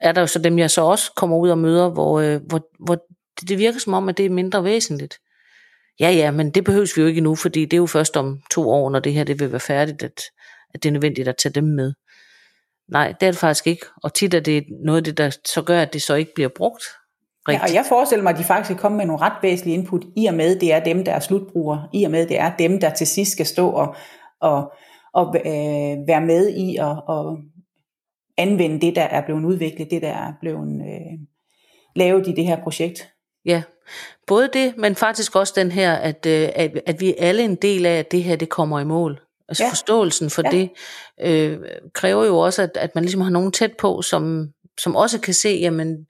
er 0.00 0.12
der 0.12 0.20
jo 0.20 0.26
så 0.26 0.38
dem, 0.38 0.58
jeg 0.58 0.70
så 0.70 0.82
også 0.82 1.12
kommer 1.16 1.36
ud 1.36 1.50
og 1.50 1.58
møder, 1.58 1.90
hvor, 1.90 2.20
øh, 2.20 2.40
hvor, 2.48 2.68
hvor 2.84 2.94
det, 3.40 3.48
det 3.48 3.58
virker 3.58 3.78
som 3.78 3.94
om, 3.94 4.08
at 4.08 4.16
det 4.16 4.26
er 4.26 4.30
mindre 4.30 4.64
væsentligt. 4.64 5.18
Ja, 6.00 6.10
ja, 6.10 6.30
men 6.30 6.50
det 6.50 6.64
behøves 6.64 6.96
vi 6.96 7.02
jo 7.02 7.08
ikke 7.08 7.20
nu, 7.20 7.34
fordi 7.34 7.64
det 7.64 7.72
er 7.72 7.76
jo 7.76 7.86
først 7.86 8.16
om 8.16 8.40
to 8.50 8.70
år, 8.70 8.90
når 8.90 9.00
det 9.00 9.12
her 9.12 9.24
det 9.24 9.40
vil 9.40 9.52
være 9.52 9.60
færdigt, 9.60 10.02
at, 10.02 10.20
at 10.74 10.82
det 10.82 10.88
er 10.88 10.92
nødvendigt 10.92 11.28
at 11.28 11.36
tage 11.36 11.52
dem 11.52 11.64
med. 11.64 11.92
Nej, 12.88 13.14
det 13.20 13.26
er 13.26 13.30
det 13.30 13.40
faktisk 13.40 13.66
ikke. 13.66 13.86
Og 14.02 14.14
tit 14.14 14.34
er 14.34 14.40
det 14.40 14.64
noget 14.84 14.98
af 14.98 15.04
det, 15.04 15.18
der 15.18 15.30
så 15.44 15.62
gør, 15.62 15.80
at 15.80 15.92
det 15.92 16.02
så 16.02 16.14
ikke 16.14 16.32
bliver 16.34 16.50
brugt 16.56 16.82
rigtigt. 17.48 17.62
Ja, 17.62 17.68
og 17.68 17.74
jeg 17.74 17.84
forestiller 17.88 18.22
mig, 18.22 18.32
at 18.32 18.38
de 18.38 18.44
faktisk 18.44 18.68
kan 18.68 18.80
komme 18.80 18.96
med 18.96 19.06
nogle 19.06 19.22
ret 19.22 19.42
væsentlige 19.42 19.74
input, 19.78 20.04
i 20.16 20.26
og 20.26 20.34
med, 20.34 20.60
det 20.60 20.72
er 20.72 20.84
dem, 20.84 21.04
der 21.04 21.12
er 21.12 21.20
slutbrugere, 21.20 21.88
i 21.92 22.04
og 22.04 22.10
med, 22.10 22.26
det 22.26 22.38
er 22.38 22.56
dem, 22.56 22.80
der 22.80 22.90
til 22.90 23.06
sidst 23.06 23.32
skal 23.32 23.46
stå 23.46 23.70
og, 23.70 23.94
og, 24.40 24.72
og 25.14 25.36
øh, 25.36 25.96
være 26.08 26.20
med 26.20 26.54
i 26.56 26.76
og, 26.76 27.02
og 27.06 27.38
anvende 28.38 28.86
det, 28.86 28.96
der 28.96 29.02
er 29.02 29.24
blevet 29.24 29.44
udviklet, 29.44 29.90
det, 29.90 30.02
der 30.02 30.08
er 30.08 30.32
blevet 30.40 30.82
øh, 30.82 31.18
lavet 31.96 32.28
i 32.28 32.32
det 32.32 32.46
her 32.46 32.62
projekt. 32.62 33.08
Ja, 33.44 33.62
både 34.26 34.50
det, 34.52 34.74
men 34.76 34.96
faktisk 34.96 35.36
også 35.36 35.52
den 35.56 35.72
her, 35.72 35.94
at, 35.94 36.26
øh, 36.26 36.48
at, 36.54 36.80
at 36.86 37.00
vi 37.00 37.08
er 37.08 37.14
alle 37.18 37.42
en 37.42 37.54
del 37.54 37.86
af, 37.86 37.98
at 37.98 38.12
det 38.12 38.24
her 38.24 38.36
det 38.36 38.48
kommer 38.48 38.80
i 38.80 38.84
mål. 38.84 39.20
Altså 39.48 39.64
ja. 39.64 39.70
forståelsen 39.70 40.30
for 40.30 40.42
ja. 40.44 40.50
det 40.50 40.70
øh, 41.20 41.58
kræver 41.94 42.24
jo 42.24 42.38
også, 42.38 42.62
at, 42.62 42.70
at 42.74 42.94
man 42.94 43.04
ligesom 43.04 43.20
har 43.20 43.30
nogen 43.30 43.52
tæt 43.52 43.76
på, 43.76 44.02
som, 44.02 44.48
som 44.78 44.96
også 44.96 45.20
kan 45.20 45.34
se, 45.34 45.48
jamen 45.48 46.06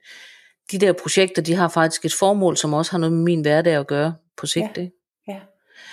de 0.71 0.77
der 0.77 0.93
projekter, 0.93 1.41
de 1.41 1.53
har 1.53 1.67
faktisk 1.67 2.05
et 2.05 2.13
formål, 2.13 2.57
som 2.57 2.73
også 2.73 2.91
har 2.91 2.97
noget 2.97 3.13
med 3.13 3.23
min 3.23 3.41
hverdag 3.41 3.73
at 3.73 3.87
gøre 3.87 4.13
på 4.37 4.45
sigt. 4.45 4.77
Ja. 4.77 4.81
ja. 4.81 4.87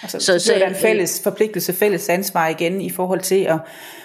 Altså, 0.03 0.21
så, 0.21 0.39
så, 0.39 0.47
så 0.47 0.55
er 0.55 0.69
en 0.69 0.75
fælles 0.75 1.21
forpligtelse, 1.23 1.73
fælles 1.73 2.09
ansvar 2.09 2.49
igen 2.49 2.81
i 2.81 2.91
forhold 2.91 3.21
til 3.21 3.45
at, 3.45 3.59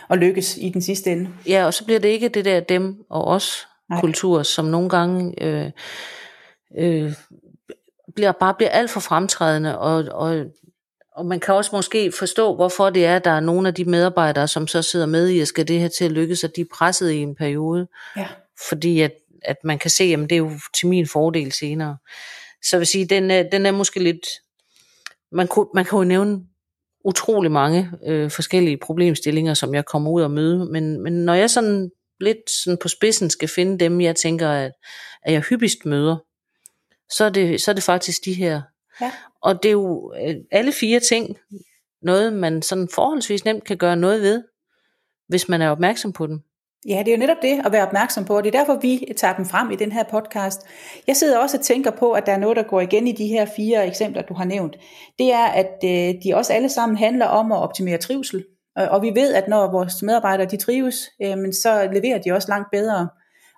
at 0.09 0.17
lykkes 0.17 0.57
i 0.57 0.69
den 0.69 0.81
sidste 0.81 1.11
ende. 1.11 1.29
Ja, 1.47 1.65
og 1.65 1.73
så 1.73 1.85
bliver 1.85 1.99
det 1.99 2.09
ikke 2.09 2.29
det 2.29 2.45
der 2.45 2.59
dem 2.59 2.95
og 3.09 3.27
os 3.27 3.67
Nej. 3.89 3.99
kultur, 3.99 4.43
som 4.43 4.65
nogle 4.65 4.89
gange 4.89 5.43
øh, 5.43 5.71
øh, 6.77 7.13
bliver, 8.15 8.31
bare 8.31 8.53
bliver 8.53 8.69
alt 8.69 8.91
for 8.91 8.99
fremtrædende, 8.99 9.79
og, 9.79 10.05
og, 10.11 10.45
og 11.15 11.25
man 11.25 11.39
kan 11.39 11.53
også 11.53 11.69
måske 11.73 12.11
forstå, 12.19 12.55
hvorfor 12.55 12.89
det 12.89 13.05
er, 13.05 13.15
at 13.15 13.25
der 13.25 13.31
er 13.31 13.39
nogle 13.39 13.67
af 13.67 13.73
de 13.73 13.85
medarbejdere, 13.85 14.47
som 14.47 14.67
så 14.67 14.81
sidder 14.81 15.05
med 15.05 15.29
i, 15.29 15.39
at 15.39 15.47
skal 15.47 15.67
det 15.67 15.79
her 15.79 15.87
til 15.87 16.05
at 16.05 16.11
lykkes, 16.11 16.43
at 16.43 16.55
de 16.55 16.61
er 16.61 16.65
presset 16.73 17.11
i 17.11 17.17
en 17.17 17.35
periode. 17.35 17.87
Ja. 18.17 18.27
Fordi 18.69 19.01
at, 19.01 19.11
at 19.45 19.57
man 19.63 19.79
kan 19.79 19.89
se, 19.89 20.03
at 20.03 20.19
det 20.19 20.31
er 20.31 20.37
jo 20.37 20.51
til 20.79 20.87
min 20.87 21.07
fordel 21.07 21.51
senere. 21.51 21.97
Så 22.63 22.69
jeg 22.75 22.79
vil 22.79 22.87
sige, 22.87 23.05
den 23.05 23.31
er, 23.31 23.43
den 23.43 23.65
er 23.65 23.71
måske 23.71 24.03
lidt 24.03 24.25
man, 25.31 25.47
kunne, 25.47 25.67
man 25.75 25.85
kan 25.85 25.97
jo 25.97 26.03
nævne 26.03 26.39
utrolig 27.05 27.51
mange 27.51 27.91
øh, 28.05 28.31
forskellige 28.31 28.77
problemstillinger, 28.77 29.53
som 29.53 29.75
jeg 29.75 29.85
kommer 29.85 30.11
ud 30.11 30.21
og 30.21 30.31
møde, 30.31 30.65
men, 30.71 31.03
men 31.03 31.13
når 31.13 31.33
jeg 31.33 31.49
sådan 31.49 31.91
lidt 32.19 32.49
sådan 32.49 32.77
på 32.81 32.87
spidsen 32.87 33.29
skal 33.29 33.47
finde 33.47 33.79
dem, 33.79 34.01
jeg 34.01 34.15
tænker, 34.15 34.49
at, 34.49 34.71
at 35.23 35.33
jeg 35.33 35.41
hyppigst 35.41 35.85
møder, 35.85 36.17
så 37.11 37.25
er 37.25 37.29
det, 37.29 37.61
så 37.61 37.71
er 37.71 37.75
det 37.75 37.83
faktisk 37.83 38.25
de 38.25 38.33
her. 38.33 38.61
Ja. 39.01 39.11
Og 39.41 39.63
det 39.63 39.69
er 39.69 39.73
jo 39.73 40.13
øh, 40.27 40.35
alle 40.51 40.71
fire 40.71 40.99
ting, 40.99 41.37
noget 42.01 42.33
man 42.33 42.61
sådan 42.61 42.89
forholdsvis 42.93 43.45
nemt 43.45 43.63
kan 43.63 43.77
gøre 43.77 43.95
noget 43.95 44.21
ved, 44.21 44.43
hvis 45.27 45.49
man 45.49 45.61
er 45.61 45.69
opmærksom 45.69 46.13
på 46.13 46.27
dem. 46.27 46.41
Ja, 46.87 46.99
det 46.99 47.07
er 47.07 47.11
jo 47.11 47.19
netop 47.19 47.41
det 47.41 47.61
at 47.65 47.71
være 47.71 47.87
opmærksom 47.87 48.25
på, 48.25 48.37
og 48.37 48.43
det 48.43 48.55
er 48.55 48.59
derfor, 48.59 48.79
vi 48.81 49.13
tager 49.17 49.35
dem 49.35 49.45
frem 49.45 49.71
i 49.71 49.75
den 49.75 49.91
her 49.91 50.03
podcast. 50.03 50.61
Jeg 51.07 51.15
sidder 51.15 51.37
også 51.37 51.57
og 51.57 51.63
tænker 51.63 51.91
på, 51.91 52.11
at 52.11 52.25
der 52.25 52.31
er 52.31 52.37
noget, 52.37 52.57
der 52.57 52.63
går 52.63 52.81
igen 52.81 53.07
i 53.07 53.11
de 53.11 53.27
her 53.27 53.45
fire 53.55 53.87
eksempler, 53.87 54.21
du 54.21 54.33
har 54.33 54.45
nævnt. 54.45 54.75
Det 55.19 55.33
er, 55.33 55.45
at 55.45 55.75
øh, 55.83 56.13
de 56.23 56.35
også 56.35 56.53
alle 56.53 56.69
sammen 56.69 56.97
handler 56.97 57.25
om 57.25 57.51
at 57.51 57.57
optimere 57.57 57.97
trivsel. 57.97 58.45
Og 58.75 59.01
vi 59.01 59.11
ved, 59.15 59.33
at 59.33 59.47
når 59.47 59.71
vores 59.71 60.03
medarbejdere 60.03 60.47
de 60.47 60.57
trives, 60.57 61.09
øh, 61.21 61.53
så 61.53 61.89
leverer 61.93 62.17
de 62.17 62.31
også 62.31 62.47
langt 62.47 62.67
bedre. 62.71 63.09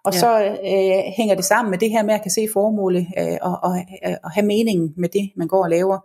Og 0.04 0.14
ja. 0.14 0.20
så 0.20 0.44
øh, 0.46 1.14
hænger 1.18 1.36
det 1.36 1.46
sammen 1.46 1.72
med 1.72 1.80
det 1.80 1.90
her 1.90 2.04
med 2.04 2.14
at 2.14 2.22
kan 2.22 2.32
se 2.32 2.48
formålet 2.54 3.08
øh, 3.18 3.38
og, 3.42 3.60
og, 3.64 3.78
og 4.24 4.32
have 4.32 4.46
meningen 4.46 4.94
med 4.98 5.10
det, 5.10 5.32
man 5.36 5.48
går 5.48 5.64
og 5.64 5.70
laver. 5.70 6.00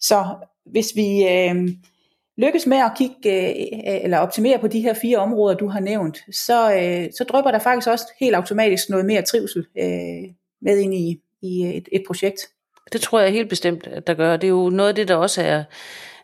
Så 0.00 0.24
hvis 0.66 0.92
vi... 0.96 1.28
Øh, 1.28 1.68
lykkes 2.40 2.66
med 2.66 2.76
at 2.76 2.92
kigge 2.98 3.50
øh, 3.50 3.94
øh, 3.94 4.04
eller 4.04 4.18
optimere 4.18 4.58
på 4.58 4.68
de 4.68 4.80
her 4.80 4.94
fire 4.94 5.18
områder, 5.18 5.56
du 5.56 5.68
har 5.68 5.80
nævnt, 5.80 6.18
så, 6.32 6.74
øh, 6.74 7.08
så 7.18 7.24
drøber 7.24 7.50
der 7.50 7.58
faktisk 7.58 7.88
også 7.88 8.04
helt 8.20 8.36
automatisk 8.36 8.88
noget 8.88 9.06
mere 9.06 9.22
trivsel 9.22 9.66
øh, 9.78 10.30
med 10.62 10.78
ind 10.78 10.94
i, 10.94 11.20
i 11.42 11.76
et, 11.76 11.88
et 11.92 12.02
projekt. 12.06 12.40
Det 12.92 13.00
tror 13.00 13.20
jeg 13.20 13.32
helt 13.32 13.48
bestemt, 13.48 13.86
at 13.86 14.06
der 14.06 14.14
gør. 14.14 14.36
Det 14.36 14.46
er 14.46 14.48
jo 14.48 14.70
noget 14.70 14.88
af 14.88 14.94
det, 14.94 15.08
der 15.08 15.14
også 15.14 15.42
er, 15.42 15.64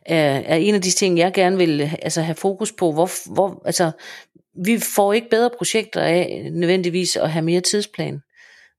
er, 0.07 0.43
er 0.47 0.57
en 0.57 0.75
af 0.75 0.83
de 0.83 0.91
ting, 0.91 1.19
jeg 1.19 1.33
gerne 1.33 1.57
vil 1.57 1.91
altså, 2.03 2.23
have 2.23 2.35
fokus 2.35 2.73
på. 2.73 2.93
Hvor, 2.93 3.33
hvor, 3.35 3.63
altså, 3.65 3.91
vi 4.65 4.79
får 4.97 5.13
ikke 5.13 5.31
bedre 5.31 5.51
projekter 5.59 6.01
af 6.01 6.51
nødvendigvis 6.53 7.17
at 7.17 7.31
have 7.31 7.45
mere 7.45 7.61
tidsplan, 7.61 8.21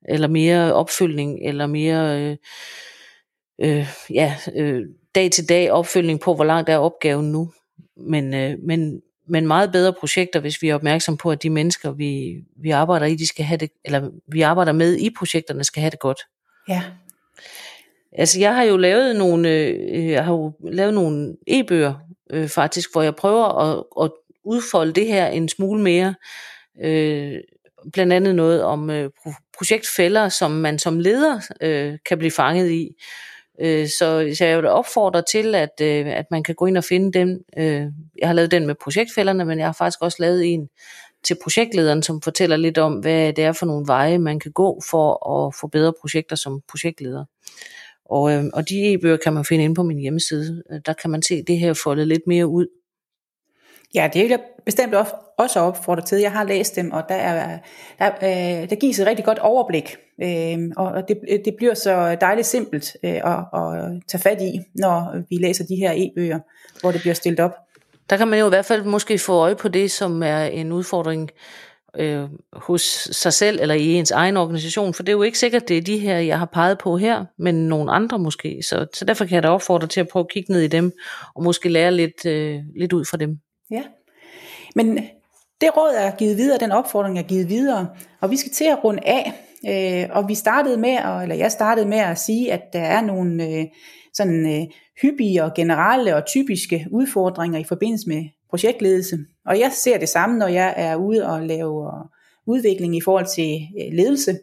eller 0.09 0.27
mere 0.27 0.73
opfølgning, 0.73 1.39
eller 1.43 1.67
mere 1.67 2.21
øh, 2.21 2.37
øh, 3.61 3.87
ja, 4.09 4.35
øh, 4.55 4.85
dag 5.15 5.31
til 5.31 5.49
dag 5.49 5.71
opfølgning 5.71 6.19
på, 6.19 6.35
hvor 6.35 6.43
langt 6.43 6.69
er 6.69 6.77
opgaven 6.77 7.31
nu. 7.31 7.51
Men, 7.97 8.33
øh, 8.33 8.57
men 8.63 9.01
men 9.29 9.47
meget 9.47 9.71
bedre 9.71 9.93
projekter, 9.93 10.39
hvis 10.39 10.61
vi 10.61 10.69
er 10.69 10.75
opmærksom 10.75 11.17
på, 11.17 11.31
at 11.31 11.43
de 11.43 11.49
mennesker, 11.49 11.91
vi, 11.91 12.35
vi 12.61 12.69
arbejder 12.69 13.05
i, 13.05 13.15
de 13.15 13.27
skal 13.27 13.45
have 13.45 13.57
det, 13.57 13.71
eller 13.85 14.09
vi 14.27 14.41
arbejder 14.41 14.71
med 14.71 14.97
i 14.97 15.09
projekterne, 15.17 15.63
skal 15.63 15.81
have 15.81 15.91
det 15.91 15.99
godt. 15.99 16.21
Ja. 16.69 16.83
Altså, 18.11 18.39
jeg 18.39 18.55
har 18.55 18.63
jo 18.63 18.77
lavet 18.77 19.15
nogle, 19.15 19.49
øh, 19.49 20.09
jeg 20.09 20.25
har 20.25 20.33
jo 20.33 20.53
lavet 20.71 20.93
nogle 20.93 21.35
e-bøger, 21.47 21.93
øh, 22.29 22.47
faktisk, 22.47 22.91
hvor 22.91 23.01
jeg 23.01 23.15
prøver 23.15 23.45
at, 23.45 23.83
at 24.01 24.11
udfolde 24.45 24.93
det 24.93 25.07
her 25.07 25.27
en 25.27 25.49
smule 25.49 25.81
mere. 25.81 26.15
Øh, 26.83 27.35
blandt 27.93 28.13
andet 28.13 28.35
noget 28.35 28.63
om 28.63 28.89
øh, 28.89 29.09
projektfælder, 29.57 30.29
som 30.29 30.51
man 30.51 30.79
som 30.79 30.99
leder 30.99 31.39
øh, 31.61 31.97
kan 32.05 32.17
blive 32.17 32.31
fanget 32.31 32.71
i. 32.71 32.89
Øh, 33.61 33.87
så, 33.87 34.33
så 34.37 34.45
jeg 34.45 34.57
vil 34.57 34.65
opfordre 34.65 35.21
til, 35.21 35.55
at, 35.55 35.81
øh, 35.81 36.07
at 36.07 36.25
man 36.31 36.43
kan 36.43 36.55
gå 36.55 36.65
ind 36.65 36.77
og 36.77 36.83
finde 36.83 37.19
den. 37.19 37.39
Øh, 37.57 37.85
jeg 38.19 38.27
har 38.29 38.33
lavet 38.33 38.51
den 38.51 38.67
med 38.67 38.75
projektfælderne, 38.83 39.45
men 39.45 39.59
jeg 39.59 39.67
har 39.67 39.73
faktisk 39.73 40.01
også 40.01 40.17
lavet 40.19 40.53
en 40.53 40.69
til 41.23 41.37
projektlederen, 41.43 42.03
som 42.03 42.21
fortæller 42.21 42.57
lidt 42.57 42.77
om, 42.77 42.93
hvad 42.93 43.33
det 43.33 43.43
er 43.43 43.51
for 43.51 43.65
nogle 43.65 43.87
veje, 43.87 44.17
man 44.17 44.39
kan 44.39 44.51
gå 44.51 44.81
for 44.89 45.29
at 45.29 45.55
få 45.61 45.67
bedre 45.67 45.93
projekter 46.01 46.35
som 46.35 46.61
projektleder. 46.69 47.25
Og, 48.05 48.31
øh, 48.31 48.43
og 48.53 48.69
de 48.69 48.93
e-bøger 48.93 49.17
kan 49.17 49.33
man 49.33 49.45
finde 49.45 49.63
inde 49.63 49.75
på 49.75 49.83
min 49.83 49.99
hjemmeside. 49.99 50.63
Øh, 50.71 50.79
der 50.85 50.93
kan 50.93 51.09
man 51.09 51.21
se 51.21 51.43
det 51.43 51.59
her 51.59 51.73
foldet 51.73 52.07
lidt 52.07 52.27
mere 52.27 52.47
ud. 52.47 52.67
Ja, 53.95 54.09
det 54.13 54.21
vil 54.21 54.29
jeg 54.29 54.39
bestemt 54.65 54.93
også 55.37 55.59
opfordre 55.59 56.05
til. 56.05 56.17
Jeg 56.17 56.31
har 56.31 56.43
læst 56.43 56.75
dem, 56.75 56.91
og 56.91 57.03
der, 57.09 57.15
er, 57.15 57.57
der, 57.99 58.07
øh, 58.07 58.69
der 58.69 58.75
gives 58.75 58.99
et 58.99 59.07
rigtig 59.07 59.25
godt 59.25 59.39
overblik. 59.39 59.97
Øh, 60.23 60.57
og 60.77 61.07
det, 61.07 61.17
det 61.45 61.55
bliver 61.57 61.73
så 61.73 62.17
dejligt 62.21 62.47
simpelt 62.47 62.97
øh, 63.03 63.11
at, 63.11 63.39
at 63.53 64.01
tage 64.07 64.21
fat 64.21 64.41
i, 64.41 64.59
når 64.75 65.23
vi 65.29 65.35
læser 65.35 65.65
de 65.65 65.75
her 65.75 65.91
e-bøger, 65.95 66.39
hvor 66.81 66.91
det 66.91 67.01
bliver 67.01 67.13
stillet 67.13 67.39
op. 67.39 67.51
Der 68.09 68.17
kan 68.17 68.27
man 68.27 68.39
jo 68.39 68.45
i 68.45 68.49
hvert 68.49 68.65
fald 68.65 68.83
måske 68.83 69.17
få 69.17 69.33
øje 69.33 69.55
på 69.55 69.67
det, 69.67 69.91
som 69.91 70.23
er 70.23 70.43
en 70.43 70.71
udfordring 70.71 71.31
øh, 71.97 72.29
hos 72.53 72.81
sig 73.11 73.33
selv 73.33 73.59
eller 73.61 73.75
i 73.75 73.93
ens 73.93 74.11
egen 74.11 74.37
organisation, 74.37 74.93
for 74.93 75.03
det 75.03 75.09
er 75.09 75.17
jo 75.17 75.21
ikke 75.21 75.39
sikkert, 75.39 75.67
det 75.67 75.77
er 75.77 75.81
de 75.81 75.97
her, 75.97 76.17
jeg 76.17 76.39
har 76.39 76.45
peget 76.45 76.77
på 76.77 76.97
her, 76.97 77.25
men 77.39 77.67
nogle 77.67 77.91
andre 77.91 78.19
måske. 78.19 78.63
Så, 78.63 78.85
så 78.93 79.05
derfor 79.05 79.25
kan 79.25 79.35
jeg 79.35 79.43
da 79.43 79.49
opfordre 79.49 79.87
til 79.87 79.99
at 79.99 80.07
prøve 80.07 80.23
at 80.23 80.29
kigge 80.29 80.53
ned 80.53 80.61
i 80.61 80.67
dem, 80.67 80.91
og 81.35 81.43
måske 81.43 81.69
lære 81.69 81.91
lidt, 81.91 82.25
øh, 82.25 82.59
lidt 82.79 82.93
ud 82.93 83.05
fra 83.05 83.17
dem. 83.17 83.39
Ja, 83.71 83.83
men 84.75 84.97
øh, 84.97 85.03
det 85.61 85.77
råd 85.77 85.93
er 85.97 86.15
givet 86.15 86.37
videre, 86.37 86.57
den 86.57 86.71
opfordring 86.71 87.19
er 87.19 87.23
givet 87.23 87.49
videre, 87.49 87.87
og 88.21 88.31
vi 88.31 88.37
skal 88.37 88.51
til 88.51 88.65
at 88.65 88.83
runde 88.83 89.01
af. 89.05 89.33
Øh, 89.67 90.09
og 90.15 90.27
vi 90.27 90.35
startede 90.35 90.77
med, 90.77 90.97
eller 91.21 91.35
jeg 91.35 91.51
startede 91.51 91.87
med 91.87 91.97
at 91.97 92.19
sige, 92.19 92.53
at 92.53 92.73
der 92.73 92.79
er 92.79 93.01
nogle 93.01 93.47
øh, 93.47 93.65
sådan 94.13 94.61
øh, 94.61 94.67
hyppige 95.01 95.43
og 95.43 95.53
generelle 95.53 96.15
og 96.15 96.25
typiske 96.25 96.87
udfordringer 96.91 97.59
i 97.59 97.63
forbindelse 97.63 98.09
med 98.09 98.25
projektledelse. 98.49 99.17
Og 99.45 99.59
jeg 99.59 99.71
ser 99.71 99.97
det 99.97 100.09
samme, 100.09 100.37
når 100.37 100.47
jeg 100.47 100.73
er 100.77 100.95
ude 100.95 101.27
og 101.27 101.41
lave 101.41 101.87
øh, 101.87 102.05
udvikling 102.45 102.97
i 102.97 103.01
forhold 103.01 103.25
til 103.35 103.67
øh, 103.81 103.93
ledelse. 103.93 104.39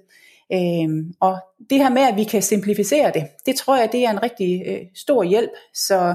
og 1.20 1.38
det 1.70 1.78
her 1.78 1.90
med, 1.90 2.02
at 2.02 2.16
vi 2.16 2.24
kan 2.24 2.42
simplificere 2.42 3.10
det, 3.14 3.26
det 3.46 3.56
tror 3.56 3.76
jeg, 3.76 3.88
det 3.92 4.04
er 4.04 4.10
en 4.10 4.22
rigtig 4.22 4.62
stor 4.94 5.22
hjælp. 5.22 5.50
Så 5.74 6.14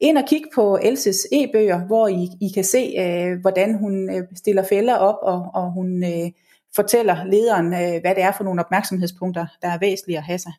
ind 0.00 0.18
og 0.18 0.24
kig 0.28 0.42
på 0.54 0.78
Elses 0.82 1.26
e-bøger, 1.32 1.86
hvor 1.86 2.08
I, 2.08 2.28
I 2.40 2.48
kan 2.54 2.64
se, 2.64 2.94
øh, 2.98 3.40
hvordan 3.40 3.74
hun 3.78 4.10
øh, 4.10 4.22
stiller 4.36 4.62
fælder 4.62 4.94
op, 4.94 5.18
og, 5.22 5.50
og 5.54 5.72
hun 5.72 6.04
øh, 6.04 6.30
fortæller 6.76 7.24
lederen, 7.24 7.66
øh, 7.66 8.00
hvad 8.00 8.14
det 8.14 8.22
er 8.22 8.32
for 8.32 8.44
nogle 8.44 8.60
opmærksomhedspunkter, 8.60 9.46
der 9.62 9.68
er 9.68 9.78
væsentlige 9.78 10.18
at 10.18 10.24
have 10.24 10.38
sig. 10.38 10.52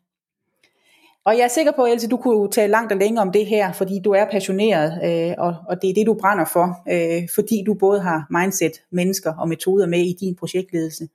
Og 1.26 1.38
jeg 1.38 1.43
er 1.43 1.47
sikker 1.47 1.71
på, 1.71 1.86
Else, 1.86 2.08
du 2.08 2.17
kunne 2.17 2.52
tale 2.52 2.71
langt 2.71 2.91
og 2.91 2.97
længe 2.97 3.21
om 3.21 3.32
det 3.32 3.45
her, 3.45 3.71
fordi 3.71 4.00
du 4.04 4.12
er 4.12 4.26
passioneret, 4.32 5.00
øh, 5.04 5.36
og, 5.38 5.56
og 5.69 5.82
det 5.82 5.89
er 5.89 5.93
det, 5.93 6.08
du 6.08 6.13
brænder 6.13 6.45
for, 6.45 6.84
øh, 6.91 7.28
fordi 7.36 7.63
du 7.65 7.73
både 7.73 8.02
har 8.02 8.28
mindset, 8.30 8.71
mennesker 8.91 9.34
og 9.34 9.50
metoder 9.50 9.88
med 9.88 10.00
i 10.00 10.17
din 10.19 10.36
projektledelse. 10.36 11.08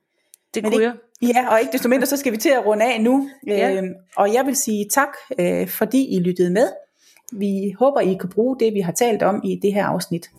Det 0.53 0.63
kunne 0.63 0.83
jeg. 0.83 0.93
Ja, 1.21 1.51
og 1.51 1.59
ikke 1.59 1.71
desto 1.71 1.89
mindre, 1.89 2.05
så 2.05 2.17
skal 2.17 2.31
vi 2.31 2.37
til 2.37 2.49
at 2.49 2.65
runde 2.65 2.85
af 2.85 3.01
nu. 3.01 3.29
Ja. 3.47 3.73
Øh, 3.73 3.83
og 4.17 4.33
jeg 4.33 4.45
vil 4.45 4.55
sige 4.55 4.85
tak, 4.91 5.09
øh, 5.39 5.67
fordi 5.67 6.15
I 6.15 6.19
lyttede 6.19 6.49
med. 6.49 6.67
Vi 7.35 7.75
håber, 7.79 7.99
I 7.99 8.13
kan 8.13 8.29
bruge 8.29 8.59
det, 8.59 8.73
vi 8.73 8.79
har 8.79 8.91
talt 8.91 9.23
om 9.23 9.41
i 9.43 9.59
det 9.61 9.73
her 9.73 9.85
afsnit. 9.85 10.29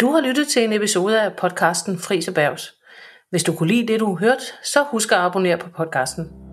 Du 0.00 0.10
har 0.10 0.20
lyttet 0.20 0.48
til 0.48 0.64
en 0.64 0.72
episode 0.72 1.22
af 1.22 1.32
podcasten 1.32 1.98
Fris 1.98 2.28
Erhvervs. 2.28 2.74
Hvis 3.30 3.42
du 3.42 3.52
kunne 3.52 3.68
lide 3.68 3.92
det, 3.92 4.00
du 4.00 4.16
hørte, 4.16 4.44
så 4.64 4.84
husk 4.90 5.12
at 5.12 5.18
abonnere 5.18 5.58
på 5.58 5.68
podcasten. 5.76 6.45